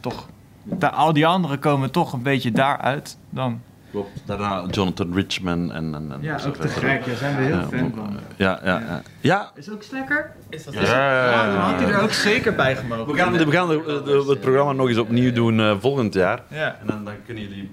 toch... 0.00 0.28
Da- 0.62 0.88
al 0.88 1.12
die 1.12 1.26
anderen 1.26 1.58
komen 1.58 1.90
toch 1.90 2.12
een 2.12 2.22
beetje 2.22 2.52
daaruit 2.52 3.18
dan. 3.30 3.60
Klopt. 3.90 4.10
Daarna 4.26 4.64
Jonathan 4.70 5.14
Richman 5.14 5.72
en... 5.72 5.94
en, 5.94 6.12
en 6.12 6.18
Ja, 6.20 6.38
ook 6.46 6.56
te 6.56 6.68
verder. 6.68 6.90
gek. 6.90 7.06
Daar 7.06 7.16
zijn 7.16 7.36
we 7.36 7.42
heel 7.42 7.54
Ja, 7.56 7.66
fan 7.68 7.92
van. 7.96 8.18
Ja, 8.36 8.60
ja, 8.64 8.78
ja. 8.80 9.02
ja. 9.20 9.50
Is 9.54 9.70
ook 9.70 9.82
lekker? 9.90 10.30
Is 10.50 10.64
dat 10.64 10.74
Ja, 10.74 10.80
ja, 10.82 11.30
ja, 11.30 11.46
dan 11.52 11.56
had 11.60 11.80
hij 11.80 11.88
er 11.90 12.00
ook 12.02 12.12
zeker 12.12 12.54
bij 12.54 12.76
gemogen. 12.76 13.12
We 13.12 13.18
gaan, 13.18 13.32
we 13.32 13.50
gaan 13.52 13.68
de- 13.68 14.02
de- 14.04 14.24
het 14.28 14.40
programma 14.40 14.72
nog 14.72 14.88
eens 14.88 14.98
opnieuw 14.98 15.32
doen 15.32 15.60
eh, 15.60 15.74
volgend 15.80 16.14
jaar. 16.14 16.42
Ja. 16.48 16.76
En 16.80 16.86
dan, 16.86 17.04
dan 17.04 17.14
kunnen 17.26 17.42
jullie 17.48 17.70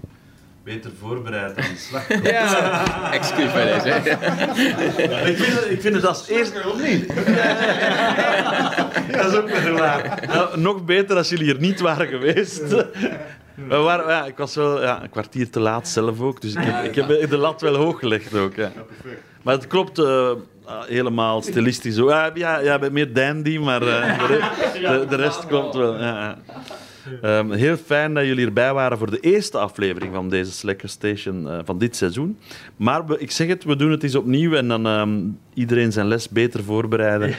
beter 0.63 0.91
voorbereid 0.99 1.57
aan 1.57 1.63
de 1.73 1.77
slag 1.77 2.07
komen. 2.07 2.31
Ja, 2.31 3.11
excuus 3.13 3.51
bij 3.53 3.65
deze. 3.73 3.89
ik, 5.31 5.37
vind 5.37 5.53
het, 5.59 5.69
ik 5.69 5.81
vind 5.81 5.95
het 5.95 6.05
als 6.05 6.27
eerste... 6.27 6.69
Of 6.69 6.87
niet? 6.87 7.07
dat 9.17 9.31
is 9.31 9.35
ook 9.37 9.49
weer 9.49 9.73
waar. 9.73 10.23
Nou, 10.27 10.59
nog 10.59 10.85
beter 10.85 11.17
als 11.17 11.29
jullie 11.29 11.53
er 11.53 11.59
niet 11.59 11.79
waren 11.79 12.07
geweest. 12.07 12.63
Ja, 13.69 14.25
ik 14.25 14.37
was 14.37 14.55
wel 14.55 14.81
ja, 14.81 15.03
een 15.03 15.09
kwartier 15.09 15.49
te 15.49 15.59
laat 15.59 15.87
zelf 15.87 16.21
ook, 16.21 16.41
dus 16.41 16.53
ik 16.53 16.63
heb, 16.63 16.85
ik 16.85 16.95
heb 16.95 17.29
de 17.29 17.37
lat 17.37 17.61
wel 17.61 17.75
hoog 17.75 17.99
gelegd 17.99 18.35
ook. 18.35 18.55
Ja. 18.55 18.71
Maar 19.41 19.53
het 19.53 19.67
klopt, 19.67 19.99
ah, 19.99 20.37
helemaal 20.87 21.41
stilistisch. 21.41 21.95
Ja, 21.95 22.31
ja, 22.35 22.79
bent 22.79 22.93
meer 22.93 23.13
dandy, 23.13 23.57
maar 23.57 23.81
eh, 23.81 24.27
de, 24.73 25.05
de, 25.09 25.15
rest 25.15 25.47
komt 25.47 25.73
wel. 25.73 25.99
Ja, 25.99 26.01
ja. 26.01 26.37
Ehm, 27.21 27.51
heel 27.51 27.77
fijn 27.77 28.13
dat 28.13 28.25
jullie 28.25 28.45
erbij 28.45 28.73
waren 28.73 28.97
voor 28.97 29.11
de 29.11 29.19
eerste 29.19 29.57
aflevering 29.57 30.13
van 30.13 30.29
deze 30.29 30.51
Slacker 30.51 30.89
Station 30.89 31.49
eh, 31.49 31.59
van 31.63 31.77
dit 31.77 31.95
seizoen. 31.95 32.37
Maar 32.75 33.03
ik 33.17 33.31
zeg 33.31 33.47
het, 33.47 33.63
we 33.63 33.75
doen 33.75 33.91
het 33.91 34.03
eens 34.03 34.15
opnieuw 34.15 34.53
en 34.53 34.67
dan 34.67 34.85
ehm, 34.85 35.19
iedereen 35.55 35.91
zijn 35.91 36.07
les 36.07 36.29
beter 36.29 36.63
voorbereiden. 36.63 37.35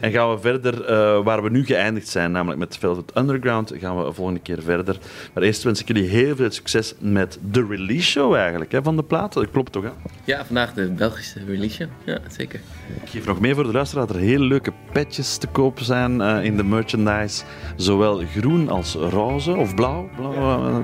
En 0.00 0.12
gaan 0.12 0.30
we 0.30 0.38
verder 0.40 0.84
eh, 0.84 1.22
waar 1.24 1.42
we 1.42 1.50
nu 1.50 1.64
geëindigd 1.64 2.08
zijn, 2.08 2.32
namelijk 2.32 2.58
met 2.58 2.76
Velvet 2.76 3.16
Underground, 3.16 3.72
gaan 3.80 4.04
we 4.04 4.12
volgende 4.12 4.40
keer 4.40 4.62
verder. 4.62 4.98
Maar 5.34 5.42
eerst 5.42 5.62
wens 5.62 5.80
ik 5.80 5.86
jullie 5.88 6.08
heel 6.08 6.36
veel 6.36 6.50
succes 6.50 6.94
met 6.98 7.38
de 7.50 7.66
release 7.68 8.02
show 8.10 8.34
eigenlijk 8.34 8.72
hè, 8.72 8.82
van 8.82 8.96
de 8.96 9.02
plaat. 9.02 9.32
Dat 9.32 9.50
klopt 9.50 9.72
toch? 9.72 9.82
Hè? 9.84 9.90
Ja, 10.24 10.44
vandaag 10.44 10.72
de 10.74 10.90
Belgische 10.90 11.44
release 11.46 11.74
show. 11.74 11.88
Ja, 12.04 12.18
zeker. 12.28 12.60
Ik 13.02 13.08
geef 13.08 13.26
nog 13.26 13.40
mee 13.40 13.54
voor 13.54 13.64
de 13.64 13.72
luisteraar 13.72 14.06
dat 14.06 14.16
er 14.16 14.22
hele 14.22 14.44
leuke 14.44 14.72
petjes 14.92 15.36
te 15.36 15.46
koop 15.46 15.78
zijn 15.80 16.20
eh, 16.20 16.44
in 16.44 16.56
de 16.56 16.64
merchandise. 16.64 17.44
Zowel 17.76 18.22
groen 18.36 18.68
als 18.68 18.94
roze 18.94 19.52
of 19.56 19.74
blauw. 19.74 20.08
eh. 20.18 20.78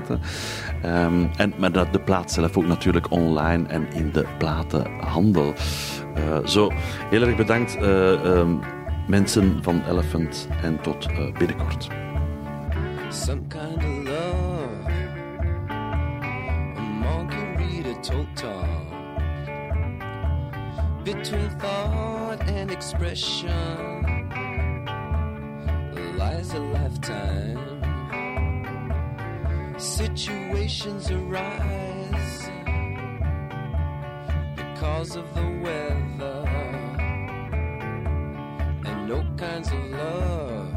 Ehm, 0.81 1.25
en, 1.37 1.53
maar 1.57 1.71
dat 1.71 1.93
de 1.93 1.99
plaat 1.99 2.31
zelf 2.31 2.57
ook 2.57 2.65
natuurlijk 2.65 3.11
online 3.11 3.67
en 3.67 3.87
in 3.93 4.11
de 4.11 4.25
platenhandel. 4.37 5.53
Eh, 6.17 6.45
zo, 6.45 6.71
heel 7.09 7.21
erg 7.21 7.35
bedankt 7.35 7.75
ehm, 7.75 8.55
mensen 9.07 9.59
van 9.61 9.83
Elephant 9.89 10.47
en 10.63 10.81
tot 10.81 11.05
eh, 11.05 11.37
binnenkort. 11.37 11.87
some 13.09 13.41
kind 13.47 13.77
of 13.77 14.05
love. 14.05 14.91
A 16.77 16.81
margarita 16.81 17.93
Tom. 18.35 18.67
Between 21.03 21.49
thought 21.59 22.41
and 22.49 22.71
expression 22.71 24.05
lies 26.17 26.53
a 26.53 26.59
lifetime. 26.59 27.59
Situations 29.77 31.09
arise 31.11 31.86
because 34.79 35.15
of 35.15 35.25
the 35.33 35.41
weather 35.63 36.45
and 38.85 39.07
no 39.07 39.25
kinds 39.35 39.69
of 39.71 39.83
love 39.89 40.71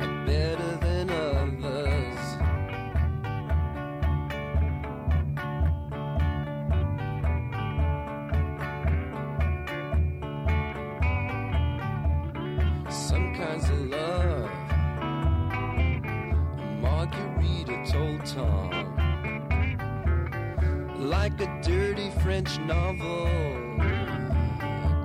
are 0.00 0.24
better 0.24 0.76
than 0.80 1.10
others. 1.10 2.18
Some 12.88 13.34
kinds 13.34 13.68
of 13.68 13.80
love, 13.90 14.50
Margarita 16.80 17.84
told 17.92 18.24
Tom, 18.24 18.99
like 21.22 21.38
a 21.42 21.60
dirty 21.60 22.08
French 22.22 22.58
novel, 22.60 23.28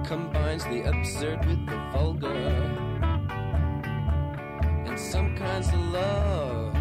combines 0.06 0.64
the 0.64 0.82
absurd 0.88 1.46
with 1.46 1.66
the 1.66 1.76
vulgar 1.92 2.54
and 4.88 4.98
some 4.98 5.36
kinds 5.36 5.68
of 5.68 5.82
love. 5.92 6.74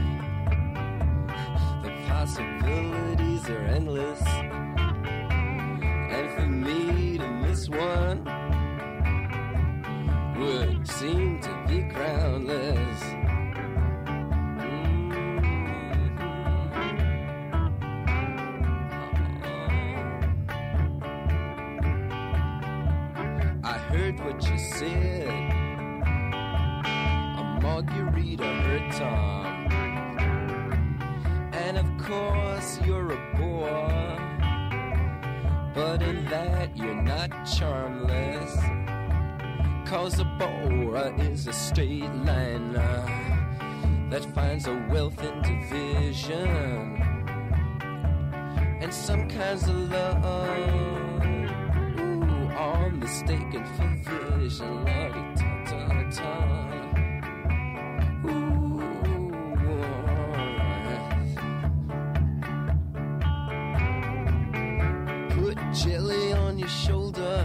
The 1.83 1.91
possibilities 2.07 3.51
are 3.51 3.67
endless. 3.79 4.23
And 6.17 6.27
for 6.37 6.47
me 6.47 7.19
to 7.19 7.29
miss 7.43 7.69
one 7.69 8.21
would 10.39 10.87
seem 10.87 11.41
to 11.41 11.65
be 11.67 11.81
groundless. 11.93 12.84
A 27.37 27.59
margarita 27.63 28.45
hurt 28.45 28.93
Tom. 28.93 29.47
And 31.53 31.79
of 31.79 31.87
course, 31.99 32.81
you're 32.85 33.13
a 33.13 33.37
bore. 33.37 34.19
But 35.75 36.03
in 36.03 36.25
that, 36.27 36.77
you're 36.77 37.03
not 37.03 37.31
charmless. 37.47 38.55
Cause 39.89 40.19
a 40.19 40.25
bora 40.25 41.15
is 41.19 41.47
a 41.47 41.53
straight 41.53 42.15
liner 42.25 43.07
that 44.11 44.25
finds 44.35 44.67
a 44.67 44.75
wealth 44.91 45.23
in 45.23 45.41
division. 45.43 47.01
And 48.81 48.93
some 48.93 49.29
kinds 49.29 49.67
of 49.69 49.91
love 49.91 50.25
mistaken 53.05 53.65
for 53.75 53.87
vision. 54.39 54.85
Lordy, 54.87 55.23
ta 55.37 55.51
ta 55.69 55.79
ta. 56.17 56.33
Put 65.37 65.59
jelly 65.75 66.33
on 66.33 66.59
your 66.59 66.69
shoulder. 66.69 67.45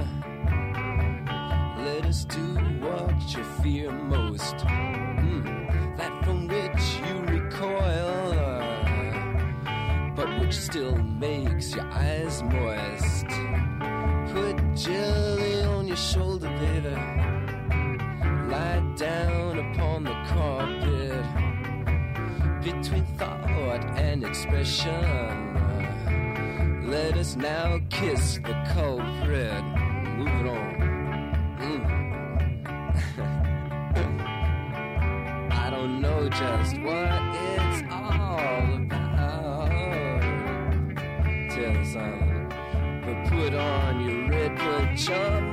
Let 1.88 2.06
us 2.06 2.24
do 2.24 2.46
what 2.86 3.20
you 3.36 3.44
fear 3.62 3.92
most. 3.92 4.56
Mm, 4.56 5.98
that 5.98 6.14
from 6.24 6.48
which 6.48 6.84
you 7.04 7.16
recoil, 7.36 8.32
but 10.16 10.30
which 10.40 10.56
still 10.56 10.96
makes 10.96 11.76
your 11.76 11.88
eyes 11.92 12.42
moist. 12.44 13.09
Between 22.90 23.06
thought 23.18 23.86
and 23.98 24.24
expression. 24.24 24.90
Let 26.90 27.18
us 27.18 27.36
now 27.36 27.80
kiss 27.90 28.40
the 28.44 28.54
culprit. 28.74 29.64
Move 30.18 30.28
it 30.28 30.48
on. 30.48 30.76
Mm. 31.60 31.84
I 35.52 35.70
don't 35.70 36.02
know 36.02 36.30
just 36.30 36.80
what 36.82 37.12
it's 37.36 37.84
all 37.92 38.76
about. 38.82 39.70
Tell 41.52 41.78
us. 41.78 41.94
But 43.06 43.18
put 43.30 43.54
on 43.54 44.02
your 44.04 44.30
red 44.30 44.58
pill 44.58 44.96
chum 44.96 45.49